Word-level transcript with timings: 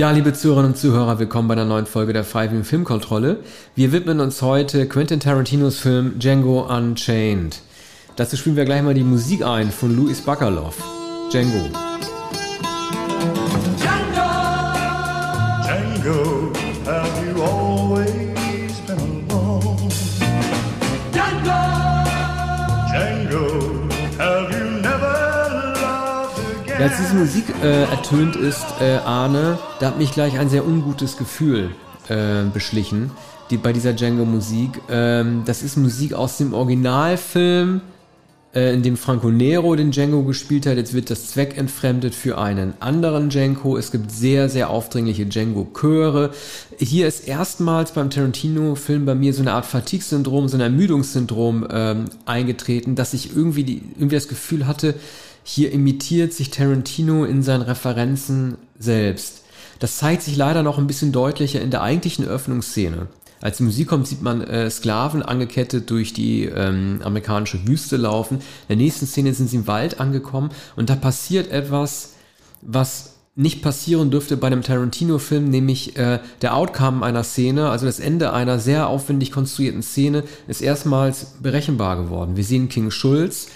Ja, 0.00 0.12
liebe 0.12 0.32
Zuhörerinnen 0.32 0.72
und 0.72 0.78
Zuhörer, 0.78 1.18
willkommen 1.18 1.46
bei 1.46 1.52
einer 1.52 1.66
neuen 1.66 1.84
Folge 1.84 2.14
der 2.14 2.24
Five 2.24 2.66
Filmkontrolle. 2.66 3.40
Wir 3.74 3.92
widmen 3.92 4.20
uns 4.20 4.40
heute 4.40 4.88
Quentin 4.88 5.20
Tarantinos 5.20 5.78
Film 5.78 6.18
Django 6.18 6.62
Unchained. 6.74 7.60
Dazu 8.16 8.38
spielen 8.38 8.56
wir 8.56 8.64
gleich 8.64 8.82
mal 8.82 8.94
die 8.94 9.04
Musik 9.04 9.44
ein 9.44 9.70
von 9.70 9.94
Louis 9.94 10.22
Bakalov. 10.22 10.82
Django, 11.30 11.68
again? 26.80 26.90
als 26.90 26.98
diese 26.98 27.14
Musik 27.14 27.44
äh, 27.62 27.82
ertönt 27.84 28.36
ist, 28.36 28.66
äh, 28.80 28.96
Arne, 29.04 29.58
da 29.78 29.88
hat 29.88 29.98
mich 29.98 30.12
gleich 30.12 30.38
ein 30.38 30.48
sehr 30.48 30.66
ungutes 30.66 31.16
Gefühl 31.16 31.70
äh, 32.08 32.44
beschlichen 32.52 33.10
die, 33.50 33.56
bei 33.56 33.72
dieser 33.72 33.92
Django-Musik. 33.92 34.80
Ähm, 34.88 35.42
das 35.44 35.62
ist 35.62 35.76
Musik 35.76 36.14
aus 36.14 36.38
dem 36.38 36.54
Originalfilm 36.54 37.80
äh, 38.54 38.74
in 38.74 38.82
dem 38.82 38.96
Franco 38.96 39.30
Nero 39.30 39.74
den 39.76 39.90
Django 39.90 40.22
gespielt 40.22 40.66
hat. 40.66 40.76
Jetzt 40.76 40.94
wird 40.94 41.10
das 41.10 41.28
Zweck 41.28 41.58
entfremdet 41.58 42.14
für 42.14 42.38
einen 42.38 42.74
anderen 42.80 43.28
Django. 43.28 43.76
Es 43.76 43.90
gibt 43.90 44.10
sehr, 44.10 44.48
sehr 44.48 44.70
aufdringliche 44.70 45.26
Django-Chöre. 45.26 46.30
Hier 46.78 47.06
ist 47.06 47.26
erstmals 47.26 47.92
beim 47.92 48.10
Tarantino-Film 48.10 49.04
bei 49.04 49.14
mir 49.14 49.34
so 49.34 49.42
eine 49.42 49.52
Art 49.52 49.66
Fatigue-Syndrom, 49.66 50.48
so 50.48 50.56
ein 50.56 50.60
Ermüdungssyndrom 50.60 51.66
ähm, 51.70 52.04
eingetreten, 52.26 52.94
dass 52.94 53.14
ich 53.14 53.34
irgendwie, 53.34 53.64
die, 53.64 53.82
irgendwie 53.96 54.16
das 54.16 54.28
Gefühl 54.28 54.66
hatte, 54.66 54.94
hier 55.42 55.72
imitiert 55.72 56.32
sich 56.32 56.50
Tarantino 56.50 57.24
in 57.24 57.42
seinen 57.42 57.62
Referenzen 57.62 58.56
selbst. 58.78 59.42
Das 59.78 59.96
zeigt 59.96 60.22
sich 60.22 60.36
leider 60.36 60.62
noch 60.62 60.78
ein 60.78 60.86
bisschen 60.86 61.12
deutlicher 61.12 61.60
in 61.60 61.70
der 61.70 61.82
eigentlichen 61.82 62.26
Öffnungsszene. 62.26 63.08
Als 63.40 63.56
die 63.56 63.62
Musik 63.62 63.88
kommt, 63.88 64.06
sieht 64.06 64.20
man 64.20 64.42
äh, 64.42 64.70
Sklaven 64.70 65.22
angekettet 65.22 65.88
durch 65.88 66.12
die 66.12 66.44
ähm, 66.44 67.00
amerikanische 67.02 67.66
Wüste 67.66 67.96
laufen. 67.96 68.36
In 68.36 68.68
der 68.68 68.76
nächsten 68.76 69.06
Szene 69.06 69.32
sind 69.32 69.48
sie 69.48 69.56
im 69.56 69.66
Wald 69.66 69.98
angekommen 69.98 70.50
und 70.76 70.90
da 70.90 70.96
passiert 70.96 71.50
etwas, 71.50 72.14
was 72.60 73.14
nicht 73.36 73.62
passieren 73.62 74.10
dürfte 74.10 74.36
bei 74.36 74.48
einem 74.48 74.62
Tarantino-Film, 74.62 75.48
nämlich 75.48 75.96
äh, 75.96 76.18
der 76.42 76.54
Outcome 76.54 77.02
einer 77.02 77.22
Szene, 77.22 77.70
also 77.70 77.86
das 77.86 77.98
Ende 77.98 78.34
einer 78.34 78.58
sehr 78.58 78.88
aufwendig 78.88 79.32
konstruierten 79.32 79.82
Szene, 79.82 80.24
ist 80.46 80.60
erstmals 80.60 81.36
berechenbar 81.40 81.96
geworden. 81.96 82.36
Wir 82.36 82.44
sehen 82.44 82.68
King 82.68 82.90
Schulz, 82.90 83.48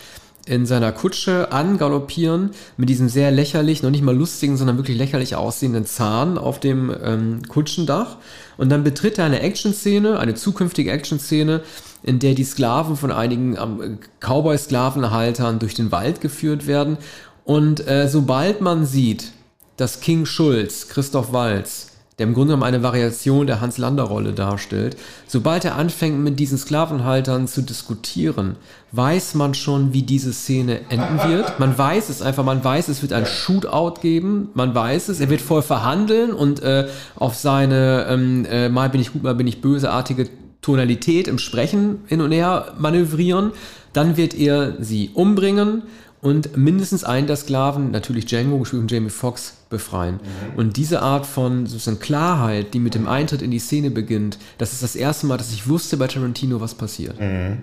in 0.46 0.66
seiner 0.66 0.92
Kutsche 0.92 1.52
angaloppieren 1.52 2.50
mit 2.76 2.88
diesem 2.88 3.08
sehr 3.08 3.30
lächerlich, 3.30 3.82
noch 3.82 3.90
nicht 3.90 4.02
mal 4.02 4.14
lustigen, 4.14 4.56
sondern 4.56 4.76
wirklich 4.76 4.98
lächerlich 4.98 5.36
aussehenden 5.36 5.86
Zahn 5.86 6.36
auf 6.36 6.60
dem 6.60 6.94
ähm, 7.02 7.42
Kutschendach. 7.48 8.18
Und 8.56 8.68
dann 8.68 8.84
betritt 8.84 9.18
er 9.18 9.24
eine 9.24 9.40
Action-Szene, 9.40 10.18
eine 10.18 10.34
zukünftige 10.34 10.90
Action-Szene, 10.90 11.62
in 12.02 12.18
der 12.18 12.34
die 12.34 12.44
Sklaven 12.44 12.96
von 12.96 13.10
einigen 13.10 13.56
ähm, 13.56 13.98
Cowboy-Sklavenhaltern 14.20 15.58
durch 15.58 15.74
den 15.74 15.90
Wald 15.90 16.20
geführt 16.20 16.66
werden. 16.66 16.98
Und 17.44 17.86
äh, 17.88 18.08
sobald 18.08 18.60
man 18.60 18.84
sieht, 18.84 19.32
dass 19.76 20.00
King 20.00 20.26
Schulz, 20.26 20.88
Christoph 20.88 21.32
Walz, 21.32 21.93
der 22.18 22.26
im 22.26 22.34
Grunde 22.34 22.48
genommen 22.48 22.62
eine 22.62 22.82
Variation 22.82 23.46
der 23.46 23.60
Hans-Lander-Rolle 23.60 24.32
darstellt. 24.32 24.96
Sobald 25.26 25.64
er 25.64 25.76
anfängt, 25.76 26.20
mit 26.20 26.38
diesen 26.38 26.58
Sklavenhaltern 26.58 27.48
zu 27.48 27.62
diskutieren, 27.62 28.56
weiß 28.92 29.34
man 29.34 29.54
schon, 29.54 29.92
wie 29.92 30.02
diese 30.02 30.32
Szene 30.32 30.80
enden 30.90 31.18
wird. 31.28 31.58
Man 31.58 31.76
weiß 31.76 32.10
es 32.10 32.22
einfach, 32.22 32.44
man 32.44 32.62
weiß, 32.62 32.88
es 32.88 33.02
wird 33.02 33.12
ein 33.12 33.26
Shootout 33.26 34.00
geben, 34.00 34.50
man 34.54 34.74
weiß 34.74 35.08
es, 35.08 35.18
er 35.18 35.28
wird 35.28 35.40
voll 35.40 35.62
verhandeln 35.62 36.32
und 36.32 36.62
äh, 36.62 36.86
auf 37.16 37.34
seine 37.34 38.06
ähm, 38.08 38.46
äh, 38.48 38.68
mal 38.68 38.90
bin 38.90 39.00
ich 39.00 39.12
gut, 39.12 39.24
mal 39.24 39.34
bin 39.34 39.48
ich 39.48 39.60
böseartige 39.60 40.28
Tonalität 40.60 41.28
im 41.28 41.38
Sprechen 41.38 42.04
hin 42.06 42.20
und 42.20 42.32
her 42.32 42.74
manövrieren. 42.78 43.50
Dann 43.92 44.16
wird 44.16 44.34
er 44.34 44.74
sie 44.80 45.10
umbringen 45.14 45.82
und 46.24 46.56
mindestens 46.56 47.04
einen 47.04 47.26
der 47.26 47.36
Sklaven, 47.36 47.90
natürlich 47.90 48.24
Django, 48.24 48.58
gespielt 48.58 48.80
von 48.80 48.88
Jamie 48.88 49.10
Foxx, 49.10 49.58
befreien. 49.68 50.14
Mhm. 50.14 50.58
Und 50.58 50.76
diese 50.78 51.02
Art 51.02 51.26
von 51.26 51.66
sozusagen 51.66 51.98
Klarheit, 51.98 52.72
die 52.72 52.78
mit 52.78 52.94
dem 52.94 53.06
Eintritt 53.06 53.42
in 53.42 53.50
die 53.50 53.58
Szene 53.58 53.90
beginnt, 53.90 54.38
das 54.56 54.72
ist 54.72 54.82
das 54.82 54.96
erste 54.96 55.26
Mal, 55.26 55.36
dass 55.36 55.52
ich 55.52 55.68
wusste 55.68 55.98
bei 55.98 56.06
Tarantino, 56.06 56.62
was 56.62 56.74
passiert. 56.76 57.20
Mhm. 57.20 57.58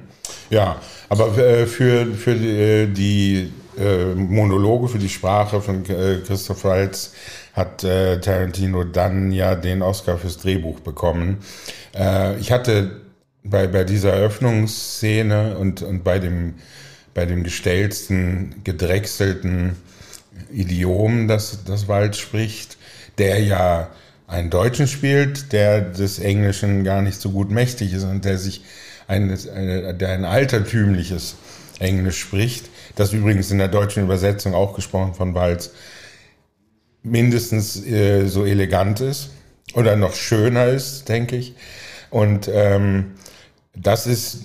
Ja, 0.52 0.76
aber 1.10 1.36
äh, 1.40 1.66
für, 1.66 2.06
für 2.14 2.36
die, 2.36 2.94
die 2.94 3.52
äh, 3.82 4.14
Monologe, 4.14 4.90
für 4.90 5.00
die 5.00 5.10
Sprache 5.10 5.60
von 5.60 5.84
äh, 5.90 6.20
Christoph 6.24 6.64
Waltz 6.64 7.14
hat 7.54 7.80
Tarantino 7.80 8.84
dann 8.84 9.32
ja 9.32 9.56
den 9.56 9.82
Oscar 9.82 10.18
fürs 10.18 10.38
Drehbuch 10.38 10.80
bekommen. 10.80 11.40
ich 12.40 12.50
hatte 12.50 13.02
bei, 13.44 13.68
bei 13.68 13.84
dieser 13.84 14.14
Eröffnungsszene 14.14 15.58
und, 15.58 15.82
und 15.82 16.06
bei 16.06 16.20
dem 16.20 16.54
bei 17.14 17.26
dem 17.26 17.44
gestellten, 17.44 18.56
gedrechselten 18.64 19.76
Idiom, 20.52 21.28
das, 21.28 21.64
das 21.66 21.88
Wald 21.88 22.16
spricht, 22.16 22.78
der 23.18 23.42
ja 23.44 23.90
einen 24.28 24.50
Deutschen 24.50 24.88
spielt, 24.88 25.52
der 25.52 25.82
des 25.82 26.20
Englischen 26.20 26.84
gar 26.84 27.02
nicht 27.02 27.20
so 27.20 27.32
gut 27.32 27.52
mächtig 27.52 27.94
ist 27.94 28.04
und 28.04 28.24
der 28.24 28.38
sich 28.38 28.64
ein, 29.08 29.38
der 29.98 30.10
ein 30.10 30.24
altertümliches 30.24 31.36
Englisch 31.80 32.20
spricht, 32.20 32.70
das 32.96 33.12
übrigens 33.12 33.52
in 33.52 33.58
der 33.58 33.68
deutschen 33.68 34.04
Übersetzung 34.04 34.54
auch 34.54 34.74
gesprochen 34.74 35.14
von 35.14 35.34
Walz 35.34 35.72
mindestens 37.04 37.84
äh, 37.86 38.28
so 38.28 38.46
elegant 38.46 39.02
ist 39.02 39.32
oder 39.74 39.96
noch 39.96 40.14
schöner 40.14 40.68
ist, 40.68 41.10
denke 41.10 41.36
ich. 41.36 41.56
Und 42.10 42.50
ähm, 42.54 43.14
das 43.76 44.06
ist 44.08 44.44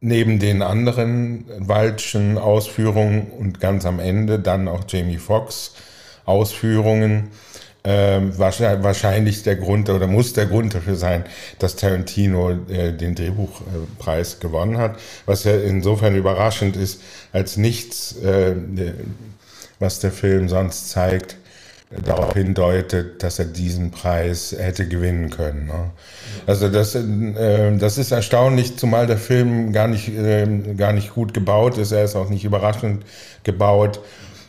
neben 0.00 0.38
den 0.38 0.62
anderen 0.62 1.46
Waldschen 1.58 2.38
Ausführungen 2.38 3.30
und 3.30 3.60
ganz 3.60 3.86
am 3.86 3.98
Ende 3.98 4.38
dann 4.38 4.68
auch 4.68 4.84
Jamie 4.88 5.18
Foxx 5.18 5.74
Ausführungen 6.24 7.30
äh, 7.86 8.20
wahrscheinlich 8.36 9.44
der 9.44 9.56
Grund 9.56 9.88
oder 9.88 10.08
muss 10.08 10.32
der 10.32 10.46
Grund 10.46 10.74
dafür 10.74 10.96
sein, 10.96 11.24
dass 11.60 11.76
Tarantino 11.76 12.50
äh, 12.68 12.92
den 12.92 13.14
Drehbuchpreis 13.14 14.40
gewonnen 14.40 14.78
hat, 14.78 14.98
was 15.24 15.44
ja 15.44 15.56
insofern 15.56 16.16
überraschend 16.16 16.76
ist, 16.76 17.00
als 17.32 17.56
nichts, 17.56 18.16
äh, 18.16 18.56
was 19.78 20.00
der 20.00 20.10
Film 20.10 20.48
sonst 20.48 20.90
zeigt, 20.90 21.36
darauf 21.90 22.34
hindeutet, 22.34 23.22
dass 23.22 23.38
er 23.38 23.44
diesen 23.44 23.92
Preis 23.92 24.54
hätte 24.58 24.88
gewinnen 24.88 25.30
können. 25.30 25.66
Ne? 25.66 25.90
Also 26.46 26.68
das, 26.68 26.94
äh, 26.94 27.76
das 27.76 27.98
ist 27.98 28.10
erstaunlich, 28.10 28.76
zumal 28.76 29.06
der 29.06 29.18
Film 29.18 29.72
gar 29.72 29.86
nicht, 29.86 30.08
äh, 30.08 30.46
gar 30.76 30.92
nicht 30.92 31.14
gut 31.14 31.32
gebaut 31.32 31.78
ist. 31.78 31.92
Er 31.92 32.04
ist 32.04 32.16
auch 32.16 32.28
nicht 32.28 32.44
überraschend 32.44 33.04
gebaut. 33.44 34.00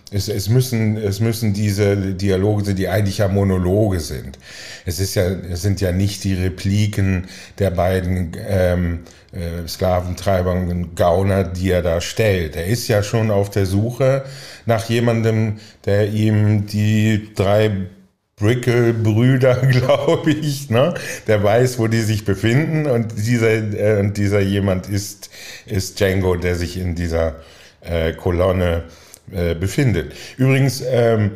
Es, 0.09 0.30
es, 0.30 0.50
müssen, 0.50 0.97
es 0.97 1.20
müssen 1.20 1.53
diese 1.53 1.97
Dialoge, 1.97 2.74
die 2.74 2.88
eigentlich 2.88 3.20
ja 3.20 3.28
Monologe 3.28 4.00
sind. 4.00 4.40
Es 4.86 5.00
ist 5.00 5.16
ja, 5.16 5.26
es 5.26 5.62
sind 5.62 5.81
ja 5.81 5.92
nicht 5.92 6.24
die 6.24 6.34
Repliken 6.34 7.28
der 7.59 7.72
beiden 7.72 8.31
ähm, 8.47 9.00
äh, 9.38 9.68
Sklaventreiber 9.68 10.53
und 10.53 10.96
Gauner, 10.96 11.44
die 11.44 11.70
er 11.70 11.84
da 11.84 12.02
stellt. 12.02 12.56
Er 12.56 12.66
ist 12.66 12.88
ja 12.88 13.03
schon 13.03 13.30
auf 13.30 13.50
der 13.50 13.66
Suche 13.66 14.25
nach 14.66 14.90
jemandem, 14.90 15.59
der 15.86 16.09
ihm 16.09 16.66
die 16.66 17.34
drei 17.36 17.88
Brickle-Brüder, 18.36 19.56
glaube 19.72 20.31
ich, 20.31 20.70
ne? 20.70 20.94
Der 21.28 21.44
weiß, 21.44 21.80
wo 21.80 21.88
die 21.88 22.02
sich 22.02 22.26
befinden 22.26 22.86
und 22.88 23.14
dieser, 23.18 23.52
äh, 23.52 24.00
und 24.00 24.18
dieser 24.18 24.40
jemand 24.40 24.90
ist, 24.90 25.29
ist 25.66 26.00
Django, 26.00 26.35
der 26.35 26.56
sich 26.56 26.78
in 26.78 26.96
dieser 26.96 27.35
äh, 27.82 28.14
Kolonne 28.14 28.84
äh, 29.32 29.56
befindet. 29.56 30.14
Übrigens, 30.38 30.84
ähm, 30.88 31.32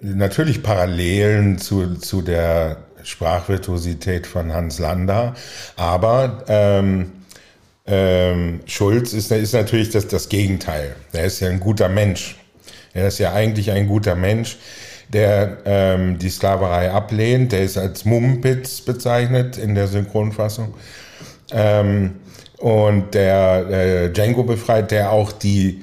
natürlich 0.00 0.62
Parallelen 0.62 1.58
zu, 1.58 1.94
zu 1.96 2.22
der 2.22 2.78
Sprachvirtuosität 3.04 4.26
von 4.26 4.52
Hans 4.52 4.78
Lander, 4.78 5.34
aber 5.76 6.44
ähm, 6.48 7.12
ähm, 7.94 8.60
Schulz 8.64 9.12
ist, 9.12 9.30
ist 9.30 9.52
natürlich 9.52 9.90
das, 9.90 10.08
das 10.08 10.30
Gegenteil. 10.30 10.96
Er 11.12 11.24
ist 11.24 11.40
ja 11.40 11.50
ein 11.50 11.60
guter 11.60 11.90
Mensch. 11.90 12.36
Er 12.94 13.08
ist 13.08 13.18
ja 13.18 13.34
eigentlich 13.34 13.70
ein 13.70 13.86
guter 13.86 14.14
Mensch, 14.14 14.56
der 15.10 15.58
ähm, 15.66 16.18
die 16.18 16.30
Sklaverei 16.30 16.90
ablehnt. 16.90 17.52
Der 17.52 17.60
ist 17.60 17.76
als 17.76 18.06
Mumpitz 18.06 18.80
bezeichnet 18.80 19.58
in 19.58 19.74
der 19.74 19.88
Synchronfassung. 19.88 20.72
Ähm, 21.52 22.14
und 22.56 23.12
der 23.12 23.68
äh, 23.68 24.10
Django 24.10 24.44
befreit, 24.44 24.90
der 24.90 25.12
auch 25.12 25.30
die 25.30 25.82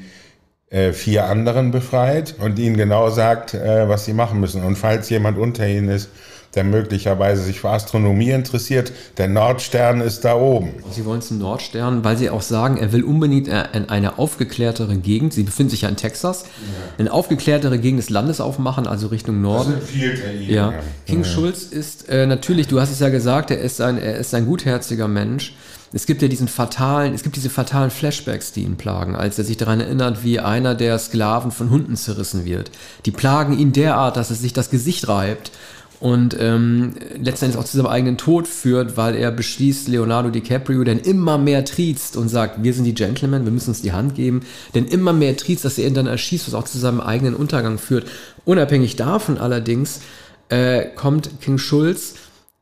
äh, 0.71 0.94
vier 0.94 1.25
anderen 1.25 1.69
befreit 1.69 2.33
und 2.39 2.57
ihnen 2.57 2.75
genau 2.75 3.11
sagt, 3.11 3.53
äh, 3.53 3.88
was 3.88 4.06
sie 4.06 4.13
machen 4.13 4.39
müssen. 4.39 4.63
Und 4.63 4.77
falls 4.77 5.11
jemand 5.11 5.38
unter 5.38 5.67
ihnen 5.67 5.89
ist, 5.89 6.09
der 6.56 6.63
möglicherweise 6.63 7.44
sich 7.44 7.60
für 7.60 7.69
Astronomie 7.69 8.31
interessiert. 8.31 8.92
Der 9.18 9.28
Nordstern 9.28 10.01
ist 10.01 10.25
da 10.25 10.36
oben. 10.36 10.74
Sie 10.92 11.06
wollen 11.06 11.22
zum 11.22 11.38
Nordstern, 11.38 12.04
weil 12.04 12.18
Sie 12.18 12.30
auch 12.30 12.42
sagen, 12.42 12.78
er 12.78 12.92
will 12.92 13.04
unbedingt 13.04 13.48
in 13.48 13.90
eine 13.90 14.18
aufgeklärtere 14.18 14.98
Gegend. 14.98 15.34
Sie 15.34 15.44
befinden 15.44 15.69
sich 15.69 15.81
ja 15.81 15.90
in 15.90 15.96
Texas. 15.96 16.44
Ja. 16.44 16.50
Eine 16.98 17.13
aufgeklärtere 17.13 17.78
Gegend 17.78 18.00
des 18.00 18.10
Landes 18.10 18.42
aufmachen, 18.42 18.88
also 18.88 19.07
Richtung 19.07 19.42
Norden. 19.42 19.74
Das 19.74 19.81
empfiehlt 19.81 20.24
er 20.24 20.34
Ihnen. 20.34 20.54
Ja. 20.54 20.74
King 21.06 21.24
ja. 21.24 21.30
Schulz 21.30 21.63
ist 21.63 22.10
äh, 22.10 22.25
natürlich, 22.25 22.68
du 22.68 22.81
hast 22.81 22.92
es 22.92 23.00
ja 23.00 23.10
gesagt, 23.10 23.52
er 23.52 23.60
ist 23.60 23.80
ein, 23.80 23.98
er 24.00 24.18
ist 24.18 24.34
ein 24.34 24.45
gutherziger 24.45 25.07
Mensch. 25.07 25.56
Es 25.92 26.06
gibt 26.06 26.22
ja 26.22 26.28
diesen 26.28 26.48
fatalen, 26.48 27.16
es 27.16 27.24
gibt 27.24 27.36
diese 27.36 27.50
fatalen 27.50 27.90
Flashbacks, 27.90 28.52
die 28.52 28.62
ihn 28.62 28.78
plagen, 28.78 29.16
als 29.16 29.40
er 29.40 29.44
sich 29.44 29.57
daran 29.57 29.81
erinnert, 29.81 30.24
wie 30.24 30.40
einer 30.40 30.75
der 30.75 31.00
Sklaven 31.00 31.52
von 31.52 31.72
Hunden 31.72 31.95
zerrissen 31.95 32.45
wird. 32.45 32.69
Die 33.06 33.12
plagen 33.12 33.57
ihn 33.57 33.72
derart, 33.72 34.16
dass 34.16 34.30
er 34.30 34.36
sich 34.36 34.54
das 34.54 34.69
Gesicht 34.69 35.07
reibt 35.07 35.52
und 36.00 36.36
ähm, 36.40 36.94
letztendlich 37.22 37.60
auch 37.60 37.66
zu 37.66 37.75
seinem 37.75 37.88
eigenen 37.88 38.18
Tod 38.18 38.48
führt, 38.48 38.96
weil 38.96 39.16
er 39.16 39.31
beschließt, 39.31 39.88
Leonardo 39.90 40.30
DiCaprio 40.30 40.84
denn 40.84 41.00
immer 41.00 41.38
mehr 41.38 41.66
triezt 41.66 42.16
und 42.16 42.30
sagt, 42.30 42.63
wir 42.63 42.74
sind 42.74 42.86
die 42.86 42.94
Gentlemen, 42.94 43.44
wir 43.44 43.51
müssen 43.51 43.72
uns 43.72 43.81
die 43.81 43.92
Hand 43.92 44.16
geben, 44.16 44.42
denn 44.74 44.86
immer 44.86 45.12
mehr 45.12 45.36
triezt, 45.36 45.66
dass 45.66 45.78
er 45.78 45.88
ihn 45.88 45.94
dann 45.94 46.07
erschießt, 46.07 46.48
was 46.48 46.54
auch 46.54 46.63
zu 46.63 46.78
seinem 46.78 47.01
eigenen 47.01 47.36
Untergang 47.36 47.78
führt. 47.78 48.07
Unabhängig 48.46 48.96
davon 48.96 49.38
allerdings 49.38 50.00
äh, 50.48 50.86
kommt 50.96 51.42
King 51.42 51.57
Schulz 51.57 52.16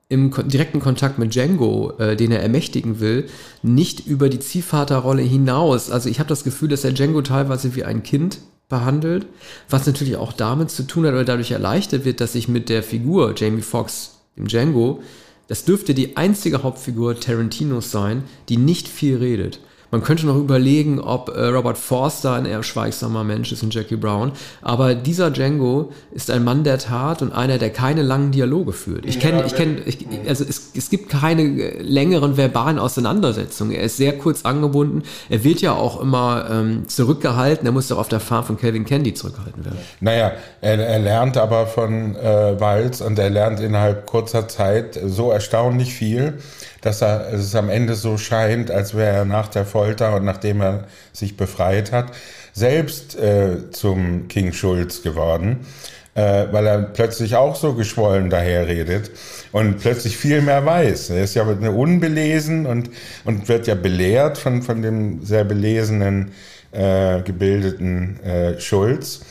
im 0.09 0.33
direkten 0.47 0.79
Kontakt 0.79 1.19
mit 1.19 1.35
Django, 1.35 1.93
äh, 1.99 2.15
den 2.15 2.31
er 2.31 2.41
ermächtigen 2.41 2.99
will, 2.99 3.27
nicht 3.61 4.07
über 4.07 4.29
die 4.29 4.39
Ziehvaterrolle 4.39 5.21
hinaus. 5.21 5.91
Also 5.91 6.09
ich 6.09 6.19
habe 6.19 6.29
das 6.29 6.43
Gefühl, 6.43 6.69
dass 6.69 6.85
er 6.85 6.93
Django 6.93 7.21
teilweise 7.21 7.75
wie 7.75 7.83
ein 7.83 8.03
Kind 8.03 8.39
behandelt, 8.69 9.25
was 9.69 9.85
natürlich 9.85 10.17
auch 10.17 10.33
damit 10.33 10.69
zu 10.69 10.83
tun 10.83 11.05
hat 11.05 11.13
oder 11.13 11.25
dadurch 11.25 11.51
erleichtert 11.51 12.05
wird, 12.05 12.19
dass 12.19 12.33
sich 12.33 12.47
mit 12.47 12.69
der 12.69 12.83
Figur 12.83 13.33
Jamie 13.35 13.61
Foxx, 13.61 14.19
dem 14.35 14.47
Django, 14.47 15.01
das 15.47 15.63
dürfte 15.63 15.93
die 15.93 16.17
einzige 16.17 16.63
Hauptfigur 16.63 17.19
Tarantinos 17.19 17.91
sein, 17.91 18.23
die 18.49 18.57
nicht 18.57 18.87
viel 18.87 19.17
redet. 19.17 19.59
Man 19.91 20.03
könnte 20.03 20.25
noch 20.25 20.35
überlegen, 20.35 20.99
ob 20.99 21.29
äh, 21.29 21.45
Robert 21.45 21.77
Forster 21.77 22.33
ein 22.33 22.45
eher 22.45 22.63
schweigsamer 22.63 23.23
Mensch 23.23 23.51
ist 23.51 23.63
in 23.63 23.69
Jackie 23.69 23.95
Brown. 23.95 24.31
Aber 24.61 24.95
dieser 24.95 25.31
Django 25.31 25.91
ist 26.11 26.29
ein 26.29 26.43
Mann 26.43 26.63
der 26.63 26.77
Tat 26.77 27.21
und 27.21 27.31
einer, 27.31 27.57
der 27.57 27.69
keine 27.69 28.01
langen 28.01 28.31
Dialoge 28.31 28.73
führt. 28.73 29.05
Ich 29.05 29.19
kenne, 29.19 29.43
ich 29.45 29.55
kenne, 29.55 29.81
also 30.27 30.43
es, 30.43 30.71
es 30.75 30.89
gibt 30.89 31.09
keine 31.09 31.43
äh, 31.43 31.81
längeren 31.81 32.35
verbalen 32.35 32.79
Auseinandersetzungen. 32.79 33.73
Er 33.73 33.83
ist 33.83 33.97
sehr 33.97 34.17
kurz 34.17 34.43
angebunden. 34.43 35.03
Er 35.29 35.43
wird 35.43 35.61
ja 35.61 35.73
auch 35.73 36.01
immer 36.01 36.47
ähm, 36.49 36.87
zurückgehalten. 36.87 37.65
Er 37.65 37.71
muss 37.71 37.87
doch 37.87 37.97
auf 37.97 38.09
der 38.09 38.19
Farm 38.19 38.43
von 38.43 38.57
Calvin 38.57 38.85
Candy 38.85 39.13
zurückgehalten 39.13 39.63
werden. 39.63 39.77
Naja, 40.01 40.33
er, 40.61 40.79
er 40.79 40.99
lernt 40.99 41.37
aber 41.37 41.65
von 41.67 42.15
äh, 42.15 42.59
Walz 42.59 42.99
und 43.01 43.17
er 43.19 43.29
lernt 43.29 43.59
innerhalb 43.59 44.05
kurzer 44.05 44.47
Zeit 44.47 44.99
so 45.05 45.31
erstaunlich 45.31 45.93
viel 45.93 46.39
dass 46.87 47.01
er, 47.01 47.33
es 47.33 47.53
am 47.53 47.69
Ende 47.69 47.95
so 47.95 48.17
scheint, 48.17 48.71
als 48.71 48.95
wäre 48.95 49.17
er 49.17 49.25
nach 49.25 49.49
der 49.49 49.65
Folter 49.65 50.15
und 50.15 50.23
nachdem 50.23 50.61
er 50.61 50.85
sich 51.11 51.35
befreit 51.35 51.91
hat, 51.91 52.13
selbst 52.53 53.19
äh, 53.19 53.69
zum 53.71 54.29
King 54.29 54.53
Schulz 54.53 55.03
geworden, 55.03 55.67
äh, 56.15 56.45
weil 56.49 56.65
er 56.65 56.81
plötzlich 56.81 57.35
auch 57.35 57.57
so 57.57 57.73
geschwollen 57.73 58.29
daherredet 58.29 59.11
und 59.51 59.79
plötzlich 59.79 60.15
viel 60.15 60.41
mehr 60.41 60.65
weiß. 60.65 61.09
Er 61.09 61.25
ist 61.25 61.35
ja 61.35 61.43
unbelesen 61.43 62.65
und, 62.65 62.89
und 63.25 63.49
wird 63.49 63.67
ja 63.67 63.75
belehrt 63.75 64.37
von, 64.37 64.61
von 64.61 64.81
dem 64.81 65.25
sehr 65.25 65.43
belesenen, 65.43 66.31
äh, 66.71 67.21
gebildeten 67.21 68.23
äh, 68.23 68.61
Schulz. 68.61 69.21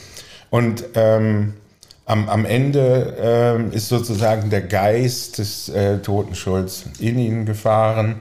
Und 0.50 0.85
ähm, 0.94 1.55
am, 2.06 2.29
am 2.29 2.44
Ende 2.47 3.69
äh, 3.70 3.76
ist 3.76 3.88
sozusagen 3.88 4.49
der 4.49 4.62
Geist 4.62 5.38
des 5.38 5.69
äh, 5.69 5.99
toten 5.99 6.35
Schulz 6.35 6.85
in 6.99 7.19
ihn 7.19 7.44
gefahren. 7.44 8.20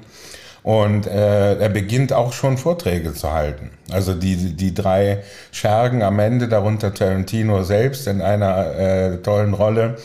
Und 0.63 1.05
äh, 1.05 1.59
er 1.59 1.69
beginnt 1.69 2.11
auch 2.11 2.33
schon 2.33 2.57
Vorträge 2.57 3.13
zu 3.13 3.31
halten. 3.31 3.69
Also 3.91 4.15
die, 4.15 4.35
die 4.55 4.73
drei 4.73 5.19
Schergen 5.51 6.01
am 6.01 6.17
Ende, 6.17 6.47
darunter 6.47 6.91
Tarantino 6.91 7.61
selbst 7.61 8.07
in 8.07 8.19
einer 8.19 8.75
äh, 8.75 9.17
tollen 9.17 9.53
Rolle, 9.53 9.97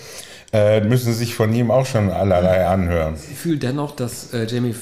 äh, 0.53 0.83
müssen 0.83 1.15
sich 1.15 1.35
von 1.35 1.55
ihm 1.55 1.71
auch 1.71 1.87
schon 1.87 2.11
allerlei 2.11 2.67
anhören. 2.67 3.15
Ich 3.15 3.39
fühle 3.39 3.57
dennoch, 3.57 3.97
dass 3.97 4.35
äh, 4.35 4.45
Jamie 4.45 4.75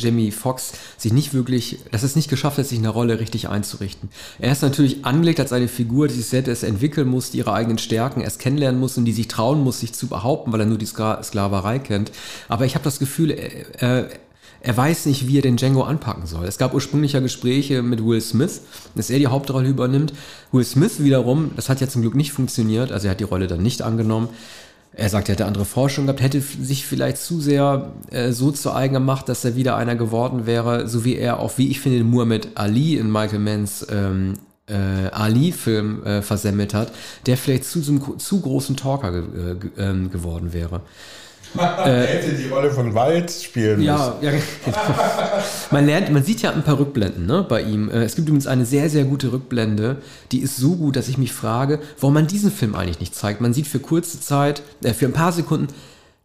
Jamie 0.00 0.30
Foxx 0.30 0.72
sich 0.96 1.12
nicht 1.12 1.34
wirklich, 1.34 1.78
dass 1.90 2.02
es 2.02 2.16
nicht 2.16 2.28
geschafft 2.28 2.58
hat, 2.58 2.66
sich 2.66 2.78
in 2.78 2.84
der 2.84 2.92
Rolle 2.92 3.20
richtig 3.20 3.48
einzurichten. 3.48 4.08
Er 4.38 4.52
ist 4.52 4.62
natürlich 4.62 5.04
angelegt 5.04 5.40
als 5.40 5.52
eine 5.52 5.68
Figur, 5.68 6.08
die 6.08 6.14
sich 6.14 6.26
selbst 6.26 6.62
entwickeln 6.62 7.08
muss, 7.08 7.30
die 7.30 7.38
ihre 7.38 7.52
eigenen 7.52 7.78
Stärken 7.78 8.20
erst 8.20 8.38
kennenlernen 8.38 8.80
muss 8.80 8.96
und 8.96 9.04
die 9.04 9.12
sich 9.12 9.28
trauen 9.28 9.62
muss, 9.62 9.80
sich 9.80 9.92
zu 9.92 10.06
behaupten, 10.08 10.52
weil 10.52 10.60
er 10.60 10.66
nur 10.66 10.78
die 10.78 10.86
Sklaverei 10.86 11.78
kennt. 11.78 12.12
Aber 12.48 12.64
ich 12.64 12.74
habe 12.74 12.84
das 12.84 12.98
Gefühl, 12.98 13.30
er, 13.30 14.08
er 14.62 14.76
weiß 14.76 15.06
nicht, 15.06 15.26
wie 15.26 15.38
er 15.38 15.42
den 15.42 15.56
Django 15.56 15.82
anpacken 15.82 16.26
soll. 16.26 16.44
Es 16.44 16.58
gab 16.58 16.74
ursprünglich 16.74 17.12
ja 17.12 17.20
Gespräche 17.20 17.82
mit 17.82 18.04
Will 18.04 18.20
Smith, 18.20 18.60
dass 18.94 19.08
er 19.08 19.18
die 19.18 19.28
Hauptrolle 19.28 19.68
übernimmt. 19.68 20.12
Will 20.52 20.64
Smith 20.64 21.02
wiederum, 21.02 21.52
das 21.56 21.68
hat 21.70 21.80
ja 21.80 21.88
zum 21.88 22.02
Glück 22.02 22.14
nicht 22.14 22.32
funktioniert, 22.32 22.92
also 22.92 23.06
er 23.06 23.12
hat 23.12 23.20
die 23.20 23.24
Rolle 23.24 23.46
dann 23.46 23.62
nicht 23.62 23.80
angenommen. 23.80 24.28
Er 25.00 25.08
sagt, 25.08 25.30
er 25.30 25.32
hätte 25.32 25.46
andere 25.46 25.64
Forschung 25.64 26.04
gehabt, 26.04 26.20
hätte 26.20 26.42
sich 26.42 26.84
vielleicht 26.84 27.16
zu 27.16 27.40
sehr 27.40 27.90
äh, 28.10 28.32
so 28.32 28.52
zu 28.52 28.70
eigen 28.70 28.92
gemacht, 28.92 29.30
dass 29.30 29.42
er 29.46 29.56
wieder 29.56 29.76
einer 29.76 29.96
geworden 29.96 30.44
wäre, 30.44 30.88
so 30.88 31.06
wie 31.06 31.16
er 31.16 31.40
auch, 31.40 31.56
wie 31.56 31.70
ich 31.70 31.80
finde, 31.80 32.04
Muhammad 32.04 32.48
Ali 32.54 32.98
in 32.98 33.10
Michael 33.10 33.38
Manns 33.38 33.86
ähm, 33.90 34.34
äh, 34.66 35.08
Ali-Film 35.10 36.04
äh, 36.04 36.20
versemmelt 36.20 36.74
hat, 36.74 36.92
der 37.24 37.38
vielleicht 37.38 37.64
zu, 37.64 37.80
zum, 37.80 38.18
zu 38.18 38.40
großen 38.42 38.76
Talker 38.76 39.12
ge 39.12 39.22
äh, 39.22 39.88
ähm, 39.88 40.10
geworden 40.10 40.52
wäre. 40.52 40.82
Er 41.58 42.06
hätte 42.06 42.34
die 42.34 42.48
Rolle 42.48 42.70
von 42.70 42.94
Wald 42.94 43.30
spielen 43.30 43.80
ja, 43.80 43.96
müssen. 43.96 44.12
Ja, 44.22 44.30
genau. 44.30 44.76
man 45.70 45.86
lernt, 45.86 46.10
man 46.10 46.22
sieht 46.22 46.42
ja 46.42 46.52
ein 46.52 46.62
paar 46.62 46.78
Rückblenden 46.78 47.26
ne, 47.26 47.44
bei 47.48 47.62
ihm. 47.62 47.88
Äh, 47.88 48.04
es 48.04 48.14
gibt 48.14 48.28
übrigens 48.28 48.46
eine 48.46 48.64
sehr, 48.64 48.88
sehr 48.88 49.04
gute 49.04 49.32
Rückblende, 49.32 49.96
die 50.32 50.40
ist 50.40 50.56
so 50.56 50.76
gut, 50.76 50.96
dass 50.96 51.08
ich 51.08 51.18
mich 51.18 51.32
frage, 51.32 51.80
warum 51.98 52.14
man 52.14 52.26
diesen 52.26 52.50
Film 52.50 52.74
eigentlich 52.74 53.00
nicht 53.00 53.14
zeigt. 53.14 53.40
Man 53.40 53.52
sieht 53.52 53.66
für 53.66 53.80
kurze 53.80 54.20
Zeit, 54.20 54.62
äh, 54.82 54.92
für 54.92 55.06
ein 55.06 55.12
paar 55.12 55.32
Sekunden 55.32 55.68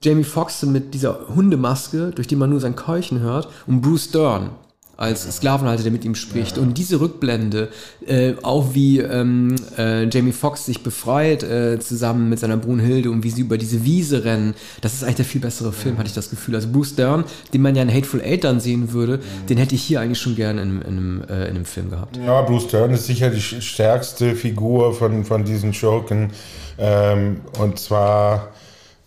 Jamie 0.02 0.24
Foxx 0.24 0.64
mit 0.64 0.94
dieser 0.94 1.28
Hundemaske, 1.34 2.12
durch 2.14 2.28
die 2.28 2.36
man 2.36 2.50
nur 2.50 2.60
sein 2.60 2.76
Keuchen 2.76 3.22
hört, 3.22 3.50
und 3.66 3.82
Bruce 3.82 4.12
Dern, 4.12 4.52
als 4.98 5.24
Sklavenhalter, 5.36 5.84
der 5.84 5.92
mit 5.92 6.06
ihm 6.06 6.16
spricht. 6.16 6.58
Ja. 6.58 6.64
Und 6.64 6.78
diese 6.78 7.00
Rückblende, 7.00 7.70
äh, 8.08 8.34
auch 8.44 8.74
wie 8.74 9.00
ähm, 9.00 9.56
äh, 9.78 10.08
Jamie 10.08 10.32
Foxx 10.32 10.66
sich 10.66 10.84
befreit, 10.84 11.44
äh, 11.44 11.80
zusammen 11.80 12.30
mit 12.30 12.40
seiner 12.40 12.58
Brunhilde 12.58 13.12
und 13.12 13.24
wie 13.24 13.30
sie 13.30 13.42
über 13.42 13.58
diese 13.58 13.84
Wiese 13.84 14.24
rennen, 14.24 14.56
das 14.82 14.94
ist 14.94 15.04
eigentlich 15.04 15.16
der 15.16 15.26
viel 15.26 15.42
bessere 15.42 15.74
Film, 15.74 15.98
hatte 15.98 16.08
ich 16.08 16.16
das 16.16 16.30
Gefühl. 16.30 16.56
Also 16.56 16.70
Bruce 16.72 16.96
Dern, 16.96 17.26
den 17.54 17.62
man 17.62 17.76
ja 17.76 17.82
in 17.82 17.94
Hateful 17.94 18.22
Eight 18.22 18.44
dann 18.44 18.60
sehen 18.60 18.94
würde, 18.94 19.18
mhm. 19.18 19.48
den 19.48 19.58
hätte 19.58 19.76
ich 19.76 19.84
hier 19.84 20.00
eigentlich 20.00 20.20
schon 20.20 20.36
gerne 20.36 20.62
in, 20.62 20.82
in, 20.82 20.88
einem, 20.88 21.22
äh, 21.30 21.44
in 21.46 21.56
einem 21.56 21.66
Film 21.66 21.90
gehabt. 21.90 22.18
Ja, 22.18 22.42
Bruce 22.42 22.68
Dern 22.68 22.92
ist 22.92 23.06
sicher 23.06 23.30
die 23.30 23.42
stärkste 23.42 24.36
Figur 24.36 24.94
von, 24.94 25.26
von 25.26 25.44
diesen 25.44 25.74
Schurken. 25.74 26.32
Ähm, 26.78 27.42
und 27.60 27.80
zwar 27.80 28.50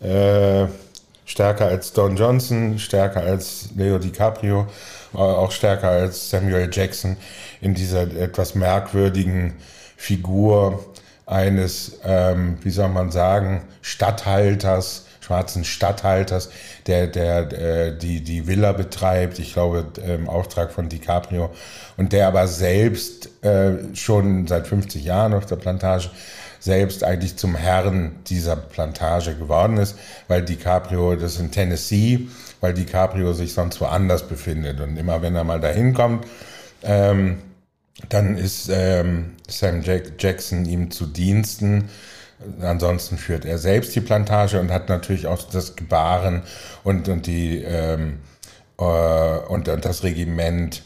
äh, 0.01 0.67
stärker 1.25 1.67
als 1.67 1.93
Don 1.93 2.17
Johnson, 2.17 2.79
stärker 2.79 3.21
als 3.21 3.69
Leo 3.77 3.99
DiCaprio 3.99 4.67
auch 5.15 5.53
stärker 5.53 5.89
als 5.89 6.31
Samuel 6.31 6.69
Jackson 6.73 7.17
in 7.61 7.75
dieser 7.75 8.03
etwas 8.03 8.55
merkwürdigen 8.55 9.55
Figur 9.97 10.85
eines, 11.27 12.01
ähm, 12.05 12.59
wie 12.63 12.71
soll 12.71 12.89
man 12.89 13.11
sagen, 13.11 13.63
Stadthalters, 13.83 15.07
schwarzen 15.21 15.65
Stadthalters, 15.65 16.51
der, 16.87 17.07
der 17.07 17.53
äh, 17.53 17.99
die, 17.99 18.23
die 18.23 18.47
Villa 18.47 18.73
betreibt, 18.73 19.39
ich 19.39 19.53
glaube 19.53 19.87
im 20.07 20.29
Auftrag 20.29 20.73
von 20.73 20.89
DiCaprio, 20.89 21.51
und 21.97 22.13
der 22.13 22.29
aber 22.29 22.47
selbst 22.47 23.45
äh, 23.45 23.95
schon 23.95 24.47
seit 24.47 24.67
50 24.67 25.05
Jahren 25.05 25.35
auf 25.35 25.45
der 25.45 25.57
Plantage 25.57 26.11
selbst 26.61 27.05
eigentlich 27.05 27.37
zum 27.37 27.55
Herrn 27.55 28.17
dieser 28.27 28.57
Plantage 28.57 29.35
geworden 29.35 29.77
ist, 29.77 29.97
weil 30.27 30.43
DiCaprio, 30.43 31.15
das 31.15 31.39
in 31.39 31.51
Tennessee, 31.51 32.29
weil 32.61 32.75
DiCaprio 32.75 33.33
sich 33.33 33.55
sonst 33.55 33.81
woanders 33.81 34.27
befindet. 34.27 34.81
Und 34.81 34.97
immer 34.97 35.23
wenn 35.23 35.35
er 35.35 35.45
mal 35.45 35.61
dahin 35.61 35.95
kommt, 35.95 36.27
ähm, 36.83 37.39
dann 38.09 38.37
ist 38.37 38.69
ähm, 38.73 39.37
Sam 39.49 39.83
Jack 39.83 40.13
Jackson 40.19 40.65
ihm 40.65 40.91
zu 40.91 41.07
Diensten. 41.07 41.89
Ansonsten 42.61 43.19
führt 43.19 43.45
er 43.45 43.59
selbst 43.59 43.95
die 43.97 44.01
Plantage 44.01 44.61
und 44.61 44.71
hat 44.71 44.89
natürlich 44.89 45.27
auch 45.27 45.43
das 45.43 45.75
Gebaren 45.75 46.43
und, 46.85 47.09
und, 47.09 47.27
die, 47.27 47.63
ähm, 47.63 48.21
äh, 48.79 48.85
und, 48.85 49.69
und 49.69 49.85
das 49.85 50.05
Regiment 50.05 50.83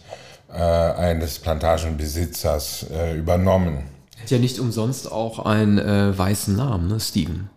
äh, 0.51 0.55
eines 0.55 1.39
Plantagenbesitzers 1.39 2.87
äh, 2.91 3.17
übernommen. 3.17 3.85
Hat 4.21 4.31
ja 4.31 4.39
nicht 4.39 4.59
umsonst 4.61 5.11
auch 5.11 5.45
einen 5.45 5.79
äh, 5.79 6.17
weißen 6.17 6.57
Namen, 6.57 6.89
ne? 6.89 7.01
Steven. 7.01 7.51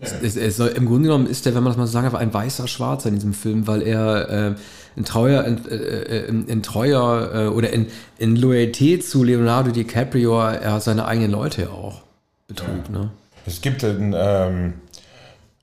Es, 0.00 0.36
es 0.36 0.56
soll, 0.56 0.68
Im 0.68 0.86
Grunde 0.86 1.08
genommen 1.08 1.26
ist 1.26 1.46
er, 1.46 1.54
wenn 1.54 1.62
man 1.62 1.72
das 1.72 1.76
mal 1.76 1.86
so 1.86 1.92
sagen 1.92 2.06
darf, 2.10 2.14
ein 2.14 2.32
weißer 2.32 2.66
Schwarzer 2.66 3.08
in 3.08 3.16
diesem 3.16 3.34
Film, 3.34 3.66
weil 3.66 3.82
er 3.82 4.28
äh, 4.28 4.54
in 4.96 5.04
treuer, 5.04 5.44
in, 5.44 5.68
äh, 5.68 6.24
in, 6.26 6.46
in 6.46 6.62
treuer 6.62 7.30
äh, 7.34 7.46
oder 7.48 7.70
in, 7.72 7.86
in 8.18 8.36
Loyalität 8.36 9.04
zu 9.04 9.22
Leonardo 9.24 9.70
DiCaprio 9.70 10.40
er 10.40 10.80
seine 10.80 11.04
eigenen 11.04 11.30
Leute 11.30 11.70
auch 11.70 12.02
betrug. 12.48 12.68
Ja. 12.92 12.98
Ne? 12.98 13.10
Es 13.46 13.60
gibt 13.60 13.84
ein, 13.84 14.14
ähm, 14.16 14.74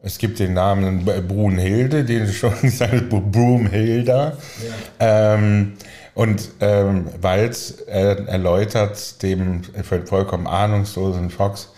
Es 0.01 0.19
gibt 0.19 0.39
den 0.39 0.53
Namen 0.53 1.05
Brunhilde, 1.05 2.03
den 2.03 2.27
schon 2.31 2.53
gesagt 2.61 3.09
Broomhilda. 3.09 4.37
Ja. 4.99 5.33
Ähm, 5.33 5.73
und 6.13 6.49
ähm, 6.61 7.05
Walz 7.21 7.75
erläutert 7.87 9.21
dem 9.21 9.61
vollkommen 9.83 10.47
ahnungslosen 10.47 11.29
Fox 11.29 11.69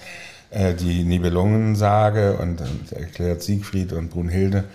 äh, 0.51 0.73
die 0.73 1.03
Nibelungensage 1.03 2.33
und, 2.33 2.61
und, 2.61 2.91
erklärt 2.91 3.41
Siegfried 3.41 3.93
und 3.93 4.09
Brunhilde. 4.09 4.65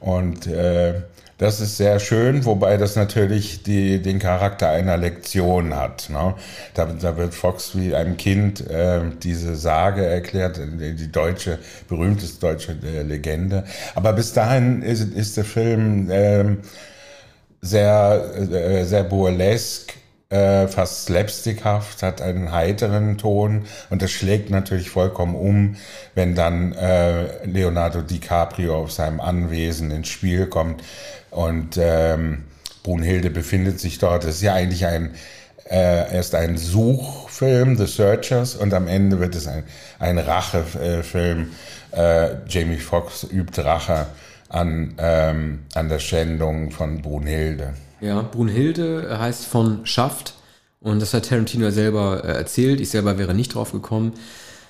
Und 0.00 0.46
äh, 0.46 0.94
das 1.38 1.60
ist 1.60 1.76
sehr 1.76 1.98
schön, 1.98 2.44
wobei 2.44 2.76
das 2.76 2.94
natürlich 2.94 3.64
die, 3.64 4.00
den 4.00 4.18
Charakter 4.18 4.68
einer 4.68 4.96
Lektion 4.96 5.74
hat. 5.74 6.08
Ne? 6.08 6.34
Da, 6.74 6.84
da 6.84 7.16
wird 7.16 7.34
Fox 7.34 7.76
wie 7.76 7.94
einem 7.94 8.16
Kind 8.16 8.68
äh, 8.70 9.00
diese 9.22 9.56
Sage 9.56 10.04
erklärt, 10.06 10.60
die 10.60 11.10
deutsche, 11.10 11.58
berühmteste 11.88 12.40
deutsche 12.40 12.76
äh, 12.84 13.02
Legende. 13.02 13.64
Aber 13.94 14.12
bis 14.12 14.32
dahin 14.32 14.82
ist, 14.82 15.02
ist 15.14 15.36
der 15.36 15.44
Film 15.44 16.10
äh, 16.10 16.44
sehr, 17.60 18.24
äh, 18.36 18.84
sehr 18.84 19.04
burlesque 19.04 19.94
äh, 20.32 20.66
fast 20.66 21.06
slapstickhaft, 21.06 22.02
hat 22.02 22.22
einen 22.22 22.52
heiteren 22.52 23.18
Ton 23.18 23.66
und 23.90 24.02
das 24.02 24.10
schlägt 24.10 24.50
natürlich 24.50 24.90
vollkommen 24.90 25.34
um, 25.34 25.76
wenn 26.14 26.34
dann 26.34 26.72
äh, 26.72 27.44
Leonardo 27.44 28.00
DiCaprio 28.00 28.76
auf 28.76 28.92
seinem 28.92 29.20
Anwesen 29.20 29.90
ins 29.90 30.08
Spiel 30.08 30.46
kommt 30.46 30.82
und 31.30 31.78
ähm, 31.78 32.44
Brunhilde 32.82 33.30
befindet 33.30 33.78
sich 33.78 33.98
dort. 33.98 34.24
Das 34.24 34.36
ist 34.36 34.42
ja 34.42 34.54
eigentlich 34.54 34.86
ein 34.86 35.10
äh, 35.70 36.14
erst 36.14 36.34
ein 36.34 36.56
Suchfilm, 36.56 37.76
The 37.76 37.86
Searchers, 37.86 38.56
und 38.56 38.74
am 38.74 38.88
Ende 38.88 39.20
wird 39.20 39.34
es 39.34 39.46
ein, 39.46 39.64
ein 39.98 40.18
Rachefilm. 40.18 41.52
Äh, 41.92 42.28
Jamie 42.48 42.78
Foxx 42.78 43.24
übt 43.24 43.62
Rache 43.62 44.06
an, 44.48 44.94
ähm, 44.98 45.60
an 45.74 45.88
der 45.88 45.98
Schändung 45.98 46.70
von 46.70 47.00
Brunhilde. 47.00 47.74
Ja, 48.02 48.22
Brunhilde 48.22 49.16
heißt 49.18 49.46
von 49.46 49.86
Schaft 49.86 50.34
und 50.80 51.00
das 51.00 51.14
hat 51.14 51.28
Tarantino 51.28 51.70
selber 51.70 52.24
äh, 52.24 52.32
erzählt. 52.32 52.80
Ich 52.80 52.90
selber 52.90 53.16
wäre 53.16 53.32
nicht 53.32 53.54
drauf 53.54 53.70
gekommen. 53.70 54.14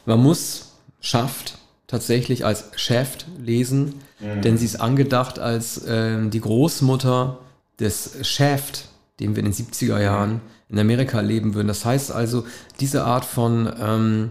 Man 0.04 0.22
muss 0.22 0.72
Schaft 1.00 1.58
tatsächlich 1.86 2.44
als 2.44 2.70
Shaft 2.76 3.26
lesen, 3.42 3.94
mhm. 4.20 4.42
denn 4.42 4.58
sie 4.58 4.66
ist 4.66 4.80
angedacht 4.80 5.38
als 5.38 5.78
äh, 5.78 6.28
die 6.28 6.40
Großmutter 6.40 7.38
des 7.80 8.18
Shaft, 8.22 8.88
den 9.18 9.34
wir 9.34 9.42
in 9.42 9.50
den 9.50 9.54
70er 9.54 10.00
Jahren 10.00 10.42
in 10.68 10.78
Amerika 10.78 11.20
leben 11.20 11.54
würden. 11.54 11.68
Das 11.68 11.86
heißt 11.86 12.12
also, 12.12 12.44
diese 12.80 13.04
Art 13.04 13.24
von 13.24 13.72
ähm, 13.80 14.28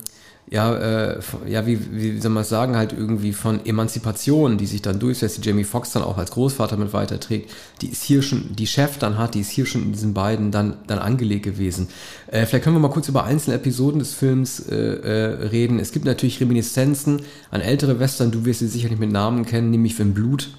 ja, 0.51 0.75
äh, 0.75 1.19
ja, 1.47 1.65
wie, 1.65 1.79
wie 1.93 2.19
soll 2.19 2.31
man 2.31 2.43
sagen, 2.43 2.75
halt 2.75 2.91
irgendwie 2.91 3.31
von 3.31 3.65
Emanzipation, 3.65 4.57
die 4.57 4.65
sich 4.65 4.81
dann 4.81 4.99
durchsetzt, 4.99 5.37
die 5.37 5.47
Jamie 5.47 5.63
Foxx 5.63 5.93
dann 5.93 6.03
auch 6.03 6.17
als 6.17 6.31
Großvater 6.31 6.75
mit 6.75 6.91
weiterträgt, 6.91 7.49
die 7.81 7.87
ist 7.87 8.03
hier 8.03 8.21
schon, 8.21 8.53
die 8.53 8.67
Chef 8.67 8.97
dann 8.97 9.17
hat, 9.17 9.33
die 9.33 9.39
ist 9.39 9.49
hier 9.49 9.65
schon 9.65 9.81
in 9.83 9.93
diesen 9.93 10.13
beiden 10.13 10.51
dann, 10.51 10.75
dann 10.87 10.99
angelegt 10.99 11.43
gewesen. 11.43 11.87
Äh, 12.27 12.45
vielleicht 12.45 12.65
können 12.65 12.75
wir 12.75 12.81
mal 12.81 12.89
kurz 12.89 13.07
über 13.07 13.23
einzelne 13.23 13.55
Episoden 13.55 13.99
des 13.99 14.13
Films 14.13 14.59
äh, 14.59 14.75
äh, 14.75 15.47
reden. 15.47 15.79
Es 15.79 15.93
gibt 15.93 16.03
natürlich 16.03 16.41
Reminiszenzen 16.41 17.21
an 17.49 17.61
ältere 17.61 18.01
Western, 18.01 18.31
du 18.31 18.43
wirst 18.43 18.59
sie 18.59 18.67
sicherlich 18.67 18.99
mit 18.99 19.11
Namen 19.11 19.45
kennen, 19.45 19.71
nämlich 19.71 19.97
wenn 19.99 20.13
Blut 20.13 20.49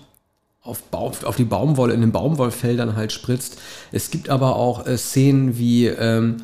auf, 0.62 0.82
auf 0.92 1.36
die 1.36 1.44
Baumwolle, 1.44 1.92
in 1.92 2.00
den 2.00 2.12
Baumwollfeldern 2.12 2.96
halt 2.96 3.12
spritzt. 3.12 3.58
Es 3.90 4.10
gibt 4.10 4.30
aber 4.30 4.56
auch 4.56 4.86
äh, 4.86 4.96
Szenen 4.96 5.58
wie, 5.58 5.88
ähm, 5.88 6.38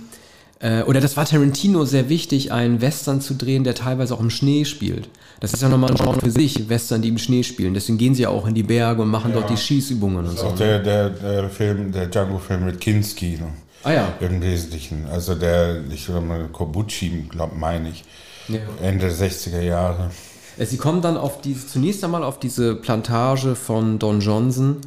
äh, 0.61 0.83
oder 0.83 1.00
das 1.00 1.17
war 1.17 1.25
Tarantino 1.25 1.85
sehr 1.85 2.09
wichtig, 2.09 2.53
einen 2.53 2.81
Western 2.81 3.21
zu 3.21 3.35
drehen, 3.35 3.65
der 3.65 3.75
teilweise 3.75 4.15
auch 4.15 4.21
im 4.21 4.31
Schnee 4.31 4.65
spielt. 4.65 5.09
Das 5.41 5.53
ist 5.53 5.62
ja 5.62 5.69
nochmal 5.69 5.91
ein 5.91 5.97
Genre 5.97 6.21
für 6.21 6.31
sich, 6.31 6.69
Western, 6.69 7.00
die 7.00 7.09
im 7.09 7.19
Schnee 7.19 7.45
spielen. 7.45 7.75
Deswegen 7.75 7.97
gehen 7.97 8.15
sie 8.15 8.23
ja 8.23 8.31
auch 8.31 8.47
in 8.47 8.55
die 8.55 8.65
Berge 8.65 9.03
und 9.03 9.09
machen 9.09 9.31
ja. 9.31 9.38
dort 9.38 9.50
die 9.50 9.57
Schießübungen 9.57 10.27
und 10.27 10.38
so. 10.38 10.47
Auch 10.47 10.57
der, 10.57 10.81
der, 10.81 11.11
der 11.11 11.49
Film, 11.49 11.93
der 11.93 12.07
Django-Film 12.07 12.65
mit 12.65 12.81
Kinski. 12.81 13.38
Ne? 13.41 13.53
Ah 13.85 13.93
ja. 13.93 14.12
Im 14.21 14.43
Wesentlichen. 14.43 15.07
Also 15.12 15.37
der, 15.37 15.83
ich 15.93 16.09
würde 16.09 16.27
mal 16.27 16.49
Kobuchi, 16.49 17.27
glaube 17.29 17.55
meine 17.55 17.91
ich. 17.91 18.05
Ja. 18.49 18.61
Ende 18.83 19.07
der 19.07 19.15
60er 19.15 19.61
Jahre. 19.61 20.11
Äh, 20.59 20.67
sie 20.67 20.77
kommen 20.77 21.03
dann 21.03 21.17
auf 21.17 21.41
diese, 21.41 21.69
zunächst 21.69 22.03
einmal 22.03 22.25
auf 22.25 22.41
diese 22.41 22.75
Plantage 22.75 23.55
von 23.55 24.00
Don 24.00 24.21
Johnson 24.21 24.79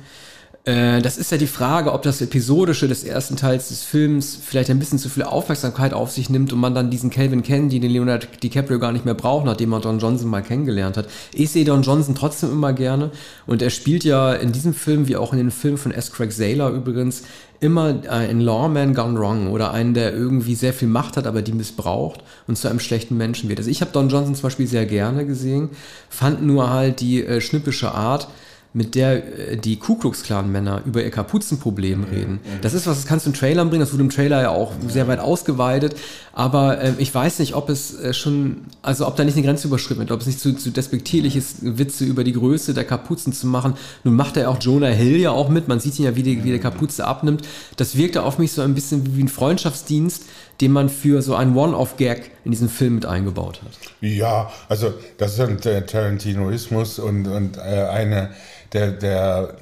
äh, 0.63 1.01
das 1.01 1.17
ist 1.17 1.31
ja 1.31 1.37
die 1.37 1.47
Frage, 1.47 1.91
ob 1.91 2.03
das 2.03 2.21
Episodische 2.21 2.87
des 2.87 3.03
ersten 3.03 3.35
Teils 3.35 3.69
des 3.69 3.83
Films 3.83 4.37
vielleicht 4.39 4.69
ein 4.69 4.77
bisschen 4.77 4.99
zu 4.99 5.09
viel 5.09 5.23
Aufmerksamkeit 5.23 5.93
auf 5.93 6.11
sich 6.11 6.29
nimmt 6.29 6.53
und 6.53 6.59
man 6.59 6.75
dann 6.75 6.91
diesen 6.91 7.09
Calvin 7.09 7.41
Kennedy, 7.41 7.79
den 7.79 7.91
Leonardo 7.91 8.27
DiCaprio 8.41 8.77
gar 8.77 8.91
nicht 8.91 9.03
mehr 9.03 9.15
braucht, 9.15 9.45
nachdem 9.45 9.69
man 9.69 9.81
Don 9.81 9.97
Johnson 9.97 10.29
mal 10.29 10.43
kennengelernt 10.43 10.97
hat. 10.97 11.07
Ich 11.33 11.49
sehe 11.49 11.65
Don 11.65 11.81
Johnson 11.81 12.13
trotzdem 12.13 12.51
immer 12.51 12.73
gerne 12.73 13.09
und 13.47 13.63
er 13.63 13.71
spielt 13.71 14.03
ja 14.03 14.33
in 14.33 14.51
diesem 14.51 14.75
Film, 14.75 15.07
wie 15.07 15.15
auch 15.15 15.31
in 15.33 15.39
den 15.39 15.49
Filmen 15.49 15.77
von 15.77 15.91
S. 15.91 16.11
Craig 16.11 16.31
Saylor 16.31 16.69
übrigens, 16.69 17.23
immer 17.59 17.95
ein 18.09 18.39
Lawman 18.39 18.93
gone 18.93 19.19
wrong 19.19 19.51
oder 19.51 19.71
einen, 19.71 19.93
der 19.93 20.13
irgendwie 20.13 20.55
sehr 20.55 20.73
viel 20.73 20.87
Macht 20.87 21.17
hat, 21.17 21.27
aber 21.27 21.41
die 21.41 21.53
missbraucht 21.53 22.21
und 22.47 22.57
zu 22.57 22.67
einem 22.67 22.79
schlechten 22.79 23.17
Menschen 23.17 23.49
wird. 23.49 23.59
Also 23.59 23.69
ich 23.69 23.81
habe 23.81 23.91
Don 23.91 24.09
Johnson 24.09 24.35
zum 24.35 24.43
Beispiel 24.43 24.67
sehr 24.67 24.85
gerne 24.85 25.25
gesehen, 25.25 25.69
fand 26.09 26.43
nur 26.43 26.69
halt 26.69 27.01
die 27.01 27.23
äh, 27.23 27.39
schnippische 27.39 27.93
Art, 27.93 28.27
mit 28.73 28.95
der 28.95 29.51
äh, 29.51 29.57
die 29.57 29.77
Ku 29.77 29.95
Klux 29.95 30.23
Klan 30.23 30.51
Männer 30.51 30.81
über 30.85 31.03
ihr 31.03 31.11
Kapuzenproblem 31.11 32.05
reden. 32.05 32.39
Das 32.61 32.73
ist 32.73 32.87
was, 32.87 32.97
das 32.97 33.05
kannst 33.05 33.25
du 33.25 33.31
in 33.31 33.35
Trailern 33.35 33.69
bringen, 33.69 33.81
das 33.81 33.91
wurde 33.91 34.03
im 34.03 34.09
Trailer 34.09 34.41
ja 34.41 34.49
auch 34.49 34.71
sehr 34.87 35.07
weit 35.07 35.19
ausgeweitet, 35.19 35.95
aber 36.33 36.81
äh, 36.81 36.93
ich 36.97 37.13
weiß 37.13 37.39
nicht, 37.39 37.55
ob 37.55 37.69
es 37.69 37.99
äh, 37.99 38.13
schon, 38.13 38.61
also 38.81 39.07
ob 39.07 39.15
da 39.17 39.23
nicht 39.23 39.35
eine 39.35 39.45
Grenze 39.45 39.67
überschritten 39.67 39.99
wird, 39.99 40.11
ob 40.11 40.21
es 40.21 40.27
nicht 40.27 40.39
zu, 40.39 40.53
zu 40.53 40.71
despektierlich 40.71 41.35
ist, 41.35 41.57
Witze 41.61 42.05
über 42.05 42.23
die 42.23 42.33
Größe 42.33 42.73
der 42.73 42.85
Kapuzen 42.85 43.33
zu 43.33 43.47
machen. 43.47 43.73
Nun 44.03 44.15
macht 44.15 44.37
er 44.37 44.49
auch 44.49 44.57
Jonah 44.61 44.87
Hill 44.87 45.17
ja 45.17 45.31
auch 45.31 45.49
mit, 45.49 45.67
man 45.67 45.79
sieht 45.79 45.99
ihn 45.99 46.05
ja, 46.05 46.15
wie 46.15 46.23
die, 46.23 46.43
wie 46.43 46.51
die 46.51 46.59
Kapuze 46.59 47.05
abnimmt. 47.05 47.41
Das 47.75 47.97
wirkte 47.97 48.23
auf 48.23 48.37
mich 48.37 48.53
so 48.53 48.61
ein 48.61 48.73
bisschen 48.73 49.17
wie 49.17 49.23
ein 49.23 49.27
Freundschaftsdienst, 49.27 50.23
den 50.61 50.71
man 50.71 50.89
für 50.89 51.21
so 51.21 51.35
einen 51.35 51.55
One-Off-Gag 51.55 52.31
in 52.45 52.51
diesen 52.51 52.69
Film 52.69 52.95
mit 52.95 53.05
eingebaut 53.05 53.61
hat. 53.63 53.71
Ja, 53.99 54.51
also 54.69 54.93
das 55.17 55.33
ist 55.33 55.39
ein 55.39 55.59
Tarantinoismus 55.59 56.99
und, 56.99 57.27
und 57.27 57.57
äh, 57.57 57.61
eine 57.61 58.29
der, 58.73 58.91
der 58.91 59.55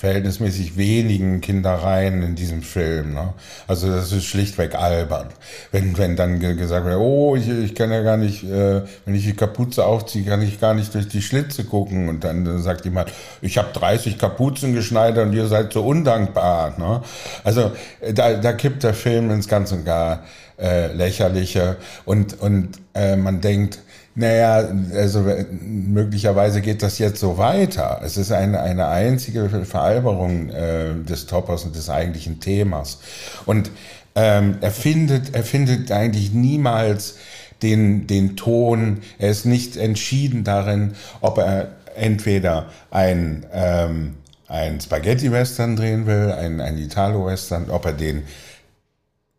verhältnismäßig 0.00 0.78
wenigen 0.78 1.42
Kindereien 1.42 2.22
in 2.22 2.34
diesem 2.34 2.62
Film. 2.62 3.12
Ne? 3.12 3.34
Also 3.68 3.90
das 3.90 4.10
ist 4.12 4.24
schlichtweg 4.24 4.74
albern. 4.74 5.26
Wenn, 5.72 5.98
wenn 5.98 6.16
dann 6.16 6.40
gesagt 6.40 6.86
wird, 6.86 6.96
oh, 6.96 7.36
ich, 7.36 7.46
ich 7.46 7.74
kann 7.74 7.92
ja 7.92 8.00
gar 8.00 8.16
nicht, 8.16 8.42
äh, 8.42 8.80
wenn 9.04 9.14
ich 9.14 9.24
die 9.24 9.36
Kapuze 9.36 9.84
aufziehe, 9.84 10.24
kann 10.24 10.40
ich 10.40 10.58
gar 10.58 10.72
nicht 10.72 10.94
durch 10.94 11.06
die 11.06 11.20
Schlitze 11.20 11.64
gucken. 11.64 12.08
Und 12.08 12.24
dann 12.24 12.62
sagt 12.62 12.86
jemand, 12.86 13.12
ich 13.42 13.58
habe 13.58 13.74
30 13.74 14.16
Kapuzen 14.16 14.72
geschneidert 14.72 15.26
und 15.26 15.34
ihr 15.34 15.48
seid 15.48 15.70
so 15.70 15.84
undankbar. 15.84 16.78
Ne? 16.78 17.02
Also 17.44 17.72
da, 18.14 18.38
da 18.38 18.54
kippt 18.54 18.82
der 18.84 18.94
Film 18.94 19.30
ins 19.30 19.48
Ganz 19.48 19.70
und 19.70 19.84
gar 19.84 20.24
äh, 20.58 20.94
lächerliche. 20.94 21.76
Und, 22.06 22.40
und 22.40 22.70
äh, 22.94 23.16
man 23.16 23.42
denkt, 23.42 23.80
naja, 24.14 24.68
also 24.94 25.24
möglicherweise 25.62 26.60
geht 26.60 26.82
das 26.82 26.98
jetzt 26.98 27.20
so 27.20 27.38
weiter. 27.38 28.00
Es 28.04 28.16
ist 28.16 28.32
eine, 28.32 28.60
eine 28.60 28.88
einzige 28.88 29.48
Veralberung 29.64 30.50
äh, 30.50 30.94
des 31.08 31.26
Toppers 31.26 31.64
und 31.64 31.76
des 31.76 31.88
eigentlichen 31.88 32.40
Themas. 32.40 32.98
Und 33.46 33.70
ähm, 34.16 34.58
er, 34.60 34.72
findet, 34.72 35.34
er 35.34 35.44
findet 35.44 35.92
eigentlich 35.92 36.32
niemals 36.32 37.16
den, 37.62 38.06
den 38.06 38.36
Ton, 38.36 38.98
er 39.18 39.30
ist 39.30 39.46
nicht 39.46 39.76
entschieden 39.76 40.44
darin, 40.44 40.94
ob 41.20 41.38
er 41.38 41.68
entweder 41.94 42.66
ein, 42.90 43.46
ähm, 43.52 44.14
ein 44.48 44.80
Spaghetti-Western 44.80 45.76
drehen 45.76 46.06
will, 46.06 46.32
ein, 46.32 46.60
ein 46.60 46.78
Italo-Western, 46.78 47.70
ob 47.70 47.84
er 47.84 47.92
den 47.92 48.22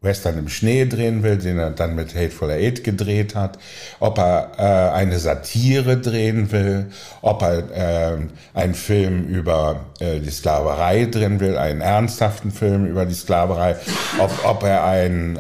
Western 0.04 0.40
im 0.40 0.50
Schnee 0.50 0.88
drehen 0.88 1.22
will, 1.22 1.38
den 1.38 1.60
er 1.60 1.70
dann 1.70 1.94
mit 1.94 2.16
Hateful 2.16 2.50
Eight 2.50 2.84
gedreht 2.84 3.36
hat, 3.36 3.60
ob 4.00 4.18
er 4.18 4.52
äh, 4.58 4.96
eine 4.96 5.20
Satire 5.20 5.98
drehen 5.98 6.52
will, 6.52 6.88
ob 7.22 7.44
er 7.44 8.16
äh, 8.16 8.18
einen 8.56 8.74
Film 8.74 9.28
über 9.28 9.86
äh, 10.00 10.20
die 10.20 10.32
Sklaverei 10.32 11.06
drehen 11.06 11.40
will, 11.40 11.56
einen 11.56 11.82
ernsthaften 11.82 12.50
Film 12.50 12.88
über 12.88 13.06
die 13.06 13.14
Sklaverei, 13.14 13.76
ob, 14.18 14.32
ob 14.44 14.64
er 14.64 14.86
einen, 14.86 15.36
äh, 15.36 15.40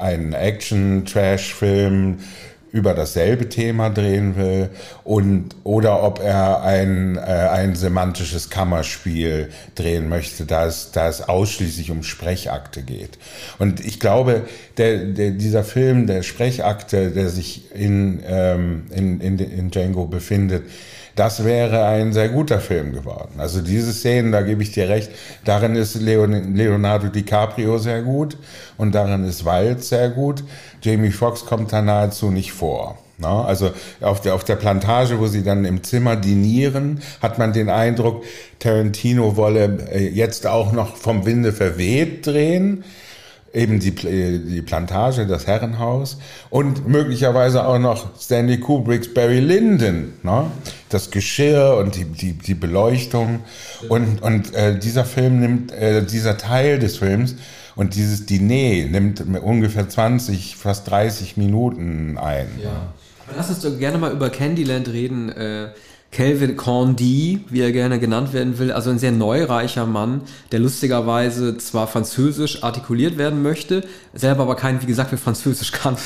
einen 0.00 0.32
Action-Trash-Film 0.32 2.16
über 2.72 2.94
dasselbe 2.94 3.50
Thema 3.50 3.90
drehen 3.90 4.36
will 4.36 4.70
und 5.04 5.54
oder 5.62 6.02
ob 6.02 6.20
er 6.20 6.62
ein, 6.62 7.16
äh, 7.16 7.20
ein 7.20 7.76
semantisches 7.76 8.48
Kammerspiel 8.48 9.50
drehen 9.74 10.08
möchte, 10.08 10.46
da 10.46 10.66
es, 10.66 10.90
da 10.90 11.06
es 11.06 11.28
ausschließlich 11.28 11.90
um 11.90 12.02
Sprechakte 12.02 12.82
geht. 12.82 13.18
Und 13.58 13.84
ich 13.84 14.00
glaube, 14.00 14.44
der, 14.78 15.04
der, 15.04 15.32
dieser 15.32 15.64
Film, 15.64 16.06
der 16.06 16.22
Sprechakte, 16.22 17.10
der 17.10 17.28
sich 17.28 17.70
in, 17.74 18.22
ähm, 18.26 18.84
in, 18.90 19.20
in, 19.20 19.38
in 19.38 19.70
Django 19.70 20.06
befindet, 20.06 20.64
das 21.14 21.44
wäre 21.44 21.84
ein 21.86 22.12
sehr 22.12 22.28
guter 22.28 22.60
Film 22.60 22.92
geworden. 22.92 23.34
Also 23.38 23.60
diese 23.60 23.92
Szenen, 23.92 24.32
da 24.32 24.42
gebe 24.42 24.62
ich 24.62 24.72
dir 24.72 24.88
recht, 24.88 25.10
darin 25.44 25.74
ist 25.76 25.94
Leonardo 26.00 27.08
DiCaprio 27.08 27.78
sehr 27.78 28.02
gut 28.02 28.36
und 28.76 28.94
darin 28.94 29.24
ist 29.24 29.44
Wild 29.44 29.84
sehr 29.84 30.08
gut. 30.10 30.42
Jamie 30.82 31.10
Foxx 31.10 31.44
kommt 31.44 31.72
da 31.72 31.82
nahezu 31.82 32.30
nicht 32.30 32.52
vor. 32.52 32.98
Also 33.24 33.70
auf 34.00 34.20
der, 34.20 34.34
auf 34.34 34.42
der 34.42 34.56
Plantage, 34.56 35.20
wo 35.20 35.28
sie 35.28 35.44
dann 35.44 35.64
im 35.64 35.84
Zimmer 35.84 36.16
dinieren, 36.16 37.00
hat 37.20 37.38
man 37.38 37.52
den 37.52 37.68
Eindruck, 37.68 38.24
Tarantino 38.58 39.36
wolle 39.36 39.78
äh, 39.92 40.08
jetzt 40.08 40.46
auch 40.46 40.72
noch 40.72 40.96
vom 40.96 41.24
Winde 41.24 41.52
verweht 41.52 42.26
drehen 42.26 42.84
eben 43.52 43.80
die, 43.80 43.92
die 43.92 44.62
Plantage, 44.62 45.26
das 45.26 45.46
Herrenhaus 45.46 46.18
und 46.50 46.88
möglicherweise 46.88 47.66
auch 47.66 47.78
noch 47.78 48.18
Stanley 48.18 48.58
Kubricks 48.58 49.12
Barry 49.12 49.40
Lyndon, 49.40 50.14
ne? 50.22 50.50
das 50.88 51.10
Geschirr 51.10 51.76
und 51.78 51.96
die, 51.96 52.04
die, 52.04 52.32
die 52.32 52.54
Beleuchtung. 52.54 53.40
Und, 53.88 54.22
und 54.22 54.54
äh, 54.54 54.78
dieser 54.78 55.04
Film 55.04 55.40
nimmt, 55.40 55.72
äh, 55.72 56.04
dieser 56.04 56.38
Teil 56.38 56.78
des 56.78 56.96
Films 56.96 57.36
und 57.76 57.94
dieses 57.94 58.26
Diner 58.26 58.88
nimmt 58.88 59.22
ungefähr 59.42 59.88
20, 59.88 60.56
fast 60.56 60.90
30 60.90 61.36
Minuten 61.36 62.18
ein. 62.18 62.48
Ja. 62.62 62.92
Lass 63.36 63.48
uns 63.50 63.60
doch 63.60 63.78
gerne 63.78 63.98
mal 63.98 64.12
über 64.12 64.30
Candyland 64.30 64.88
reden. 64.88 65.30
Äh 65.30 65.68
Calvin 66.12 66.56
Condy, 66.58 67.40
wie 67.48 67.62
er 67.62 67.72
gerne 67.72 67.98
genannt 67.98 68.34
werden 68.34 68.58
will, 68.58 68.70
also 68.70 68.90
ein 68.90 68.98
sehr 68.98 69.12
neureicher 69.12 69.86
Mann, 69.86 70.20
der 70.52 70.60
lustigerweise 70.60 71.56
zwar 71.56 71.88
französisch 71.88 72.62
artikuliert 72.62 73.16
werden 73.16 73.42
möchte, 73.42 73.82
selber 74.12 74.42
aber 74.42 74.54
kein, 74.54 74.82
wie 74.82 74.86
gesagt, 74.86 75.10
wie 75.12 75.16
Französisch 75.16 75.72
kann. 75.72 75.96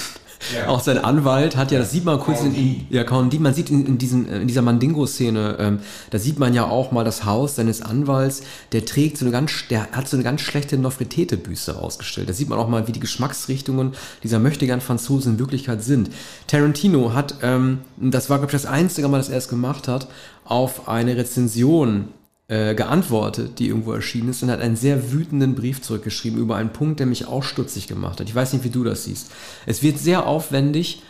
Ja. 0.54 0.68
Auch 0.68 0.80
sein 0.80 0.98
Anwalt 0.98 1.56
hat 1.56 1.70
ja, 1.70 1.78
das 1.78 1.90
sieht 1.90 2.04
man 2.04 2.20
kurz 2.20 2.40
in, 2.42 2.54
in 2.54 2.86
ja, 2.90 3.04
Condi, 3.04 3.38
man 3.38 3.54
sieht 3.54 3.70
in, 3.70 3.86
in, 3.86 3.98
diesen, 3.98 4.28
in 4.28 4.46
dieser 4.46 4.62
Mandingo-Szene, 4.62 5.56
ähm, 5.58 5.80
da 6.10 6.18
sieht 6.18 6.38
man 6.38 6.54
ja 6.54 6.64
auch 6.64 6.92
mal 6.92 7.04
das 7.04 7.24
Haus 7.24 7.56
seines 7.56 7.82
Anwalts, 7.82 8.42
der 8.72 8.84
trägt 8.84 9.18
so 9.18 9.24
eine 9.24 9.32
ganz, 9.32 9.52
der 9.70 9.90
hat 9.92 10.08
so 10.08 10.16
eine 10.16 10.24
ganz 10.24 10.40
schlechte 10.40 10.78
Nofretete-Büste 10.78 11.78
ausgestellt. 11.78 12.28
Da 12.28 12.32
sieht 12.32 12.48
man 12.48 12.58
auch 12.58 12.68
mal, 12.68 12.86
wie 12.86 12.92
die 12.92 13.00
Geschmacksrichtungen 13.00 13.92
dieser 14.22 14.38
möchtegern 14.38 14.80
Franzosen 14.80 15.34
in 15.34 15.38
Wirklichkeit 15.38 15.82
sind. 15.82 16.10
Tarantino 16.46 17.12
hat, 17.14 17.36
ähm, 17.42 17.80
das 17.96 18.30
war, 18.30 18.38
glaube 18.38 18.54
ich, 18.54 18.62
das 18.62 18.70
einzige 18.70 19.08
Mal, 19.08 19.18
dass 19.18 19.28
er 19.28 19.38
es 19.38 19.48
gemacht 19.48 19.88
hat, 19.88 20.08
auf 20.44 20.88
eine 20.88 21.16
Rezension 21.16 22.08
äh, 22.48 22.74
geantwortet, 22.74 23.58
die 23.58 23.68
irgendwo 23.68 23.92
erschienen 23.92 24.28
ist, 24.28 24.42
und 24.42 24.50
hat 24.50 24.60
einen 24.60 24.76
sehr 24.76 25.12
wütenden 25.12 25.54
Brief 25.54 25.82
zurückgeschrieben 25.82 26.38
über 26.38 26.56
einen 26.56 26.72
Punkt, 26.72 27.00
der 27.00 27.06
mich 27.06 27.26
auch 27.26 27.42
stutzig 27.42 27.88
gemacht 27.88 28.20
hat. 28.20 28.28
Ich 28.28 28.34
weiß 28.34 28.52
nicht, 28.52 28.64
wie 28.64 28.70
du 28.70 28.84
das 28.84 29.04
siehst. 29.04 29.30
Es 29.66 29.82
wird 29.82 29.98
sehr 29.98 30.26
aufwendig 30.26 31.02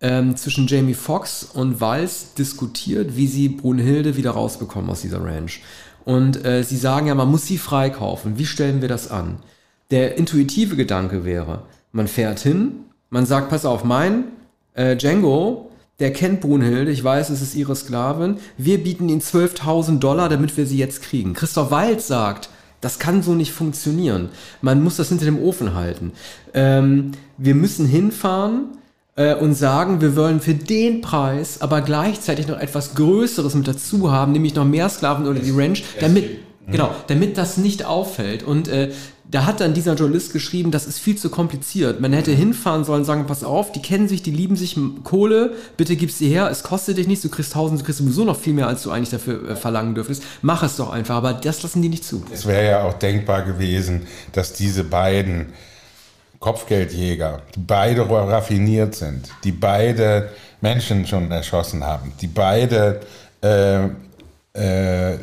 ähm, 0.00 0.36
zwischen 0.36 0.66
Jamie 0.66 0.94
Foxx 0.94 1.44
und 1.44 1.80
Walz 1.80 2.34
diskutiert, 2.34 3.16
wie 3.16 3.26
sie 3.26 3.48
Brunhilde 3.48 4.16
wieder 4.16 4.32
rausbekommen 4.32 4.90
aus 4.90 5.00
dieser 5.00 5.24
Ranch. 5.24 5.62
Und 6.04 6.44
äh, 6.44 6.62
sie 6.62 6.76
sagen 6.76 7.06
ja, 7.06 7.14
man 7.14 7.30
muss 7.30 7.46
sie 7.46 7.56
freikaufen. 7.56 8.38
Wie 8.38 8.44
stellen 8.44 8.82
wir 8.82 8.88
das 8.88 9.10
an? 9.10 9.38
Der 9.90 10.18
intuitive 10.18 10.76
Gedanke 10.76 11.24
wäre, 11.24 11.62
man 11.92 12.08
fährt 12.08 12.40
hin, 12.40 12.84
man 13.08 13.24
sagt, 13.26 13.48
pass 13.48 13.64
auf, 13.64 13.84
mein 13.84 14.24
äh, 14.74 14.96
Django 14.96 15.70
der 16.00 16.12
kennt 16.12 16.40
Brunhilde, 16.40 16.90
ich 16.90 17.04
weiß, 17.04 17.30
es 17.30 17.40
ist 17.40 17.54
ihre 17.54 17.76
Sklavin. 17.76 18.38
Wir 18.58 18.82
bieten 18.82 19.08
ihnen 19.08 19.20
12.000 19.20 19.98
Dollar, 20.00 20.28
damit 20.28 20.56
wir 20.56 20.66
sie 20.66 20.78
jetzt 20.78 21.02
kriegen. 21.02 21.34
Christoph 21.34 21.70
Wald 21.70 22.00
sagt, 22.00 22.48
das 22.80 22.98
kann 22.98 23.22
so 23.22 23.34
nicht 23.34 23.52
funktionieren. 23.52 24.28
Man 24.60 24.82
muss 24.82 24.96
das 24.96 25.08
hinter 25.08 25.24
dem 25.24 25.40
Ofen 25.40 25.74
halten. 25.74 26.12
Ähm, 26.52 27.12
wir 27.38 27.54
müssen 27.54 27.86
hinfahren 27.86 28.76
äh, 29.16 29.34
und 29.34 29.54
sagen, 29.54 30.00
wir 30.00 30.16
wollen 30.16 30.40
für 30.40 30.54
den 30.54 31.00
Preis 31.00 31.62
aber 31.62 31.80
gleichzeitig 31.80 32.48
noch 32.48 32.58
etwas 32.58 32.94
Größeres 32.94 33.54
mit 33.54 33.68
dazu 33.68 34.10
haben, 34.10 34.32
nämlich 34.32 34.54
noch 34.54 34.64
mehr 34.64 34.88
Sklaven 34.88 35.26
oder 35.26 35.40
die 35.40 35.52
Ranch, 35.52 35.84
damit, 36.00 36.28
genau, 36.66 36.94
damit 37.06 37.38
das 37.38 37.56
nicht 37.56 37.84
auffällt. 37.84 38.42
Und 38.42 38.68
äh, 38.68 38.90
da 39.30 39.46
hat 39.46 39.60
dann 39.60 39.74
dieser 39.74 39.94
Journalist 39.94 40.32
geschrieben, 40.32 40.70
das 40.70 40.86
ist 40.86 40.98
viel 40.98 41.16
zu 41.16 41.30
kompliziert. 41.30 42.00
Man 42.00 42.12
hätte 42.12 42.30
hinfahren 42.30 42.84
sollen, 42.84 43.04
sagen, 43.04 43.26
pass 43.26 43.42
auf, 43.42 43.72
die 43.72 43.80
kennen 43.80 44.06
sich, 44.06 44.22
die 44.22 44.30
lieben 44.30 44.54
sich, 44.54 44.76
Kohle, 45.02 45.54
bitte 45.76 45.96
gib 45.96 46.10
sie 46.10 46.28
her, 46.28 46.48
es 46.50 46.62
kostet 46.62 46.98
dich 46.98 47.08
nichts, 47.08 47.22
du 47.22 47.30
kriegst 47.30 47.52
tausend, 47.54 47.80
du 47.80 47.84
kriegst 47.84 47.98
sowieso 47.98 48.24
noch 48.24 48.38
viel 48.38 48.52
mehr, 48.52 48.68
als 48.68 48.82
du 48.82 48.90
eigentlich 48.90 49.10
dafür 49.10 49.50
äh, 49.50 49.56
verlangen 49.56 49.94
dürftest. 49.94 50.22
Mach 50.42 50.62
es 50.62 50.76
doch 50.76 50.90
einfach, 50.90 51.16
aber 51.16 51.32
das 51.32 51.62
lassen 51.62 51.80
die 51.80 51.88
nicht 51.88 52.04
zu. 52.04 52.24
Es 52.32 52.46
wäre 52.46 52.66
ja 52.66 52.82
auch 52.84 52.94
denkbar 52.94 53.42
gewesen, 53.42 54.02
dass 54.32 54.52
diese 54.52 54.84
beiden 54.84 55.46
Kopfgeldjäger, 56.38 57.40
die 57.54 57.60
beide 57.60 58.08
raffiniert 58.08 58.94
sind, 58.94 59.30
die 59.44 59.52
beide 59.52 60.28
Menschen 60.60 61.06
schon 61.06 61.30
erschossen 61.30 61.82
haben, 61.82 62.12
die 62.20 62.26
beide 62.26 63.00
äh, 63.42 63.86
äh, 64.52 65.18